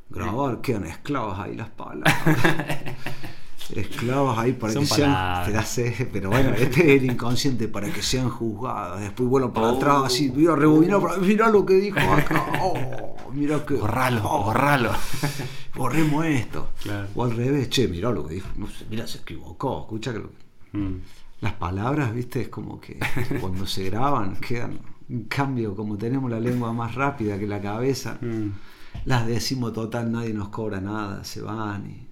[0.09, 2.13] grabar, quedan esclavas ahí las palabras.
[3.75, 5.45] esclavas ahí para Son que sean.
[5.45, 9.01] te la sé, pero bueno, este es el inconsciente para que sean juzgadas.
[9.01, 9.75] Después vuelvan para Oh.
[9.77, 12.45] atrás, así, mira, rebobinar, para- mirá lo que dijo acá.
[12.61, 13.75] Oh, mirá que.
[13.75, 14.91] Borralo, oh, borralo.
[15.75, 16.69] Borremos esto.
[16.81, 17.07] Claro.
[17.15, 18.47] O al revés, che, mirá lo que dijo.
[18.57, 19.81] No sé, mira, se equivocó.
[19.81, 20.31] Escucha que lo-
[20.71, 20.97] Mm.
[21.41, 22.99] las palabras, viste, es como que
[23.39, 28.17] cuando se graban quedan un cambio, como tenemos la lengua más rápida que la cabeza,
[28.21, 28.49] Mm.
[29.05, 32.08] las decimos total, nadie nos cobra nada, se van y...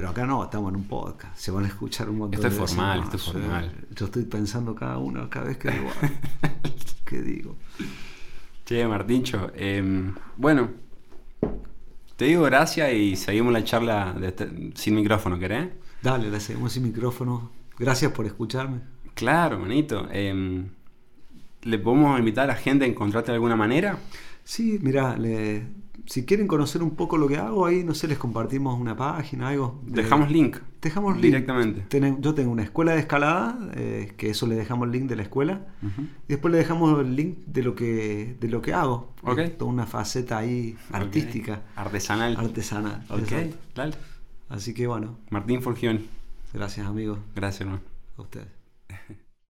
[0.00, 2.54] Pero acá no, estamos en un podcast, se van a escuchar un montón Esto es
[2.54, 3.86] de veces formal, esto es formal.
[3.94, 5.90] Yo estoy pensando cada uno, cada vez que digo,
[7.04, 7.56] ¿qué digo?
[8.64, 10.70] Che, Martincho, em, bueno,
[12.16, 15.68] te digo gracias y seguimos la charla de este- sin micrófono, ¿querés?
[16.00, 17.50] Dale, le seguimos sin micrófono.
[17.78, 18.80] Gracias por escucharme.
[19.12, 20.08] Claro, manito.
[20.10, 20.66] em,
[21.64, 23.98] ¿Le podemos invitar a la gente a encontrarte de alguna manera?
[24.44, 25.66] Sí, mira, le-
[26.06, 29.48] si quieren conocer un poco lo que hago ahí, no sé, les compartimos una página,
[29.48, 29.80] algo.
[29.84, 30.56] de- Dejamos link.
[30.80, 31.24] Dejamos link.
[31.24, 32.16] Directamente.
[32.20, 35.22] Yo tengo una escuela de escalada, eh, que eso le dejamos el link de la
[35.22, 35.66] escuela.
[35.82, 39.12] Y después le dejamos el link de lo que, de lo que hago.
[39.22, 39.38] Ok.
[39.38, 41.62] Es toda una faceta ahí artística.
[41.76, 42.36] Artesanal.
[42.36, 43.04] artesanal.
[43.10, 43.32] Ok,
[43.74, 43.94] dale.
[44.48, 46.08] Así que bueno, Martín Forgioni.
[46.52, 47.18] gracias amigos.
[47.36, 47.80] Gracias, hermano.
[48.16, 48.48] A ustedes.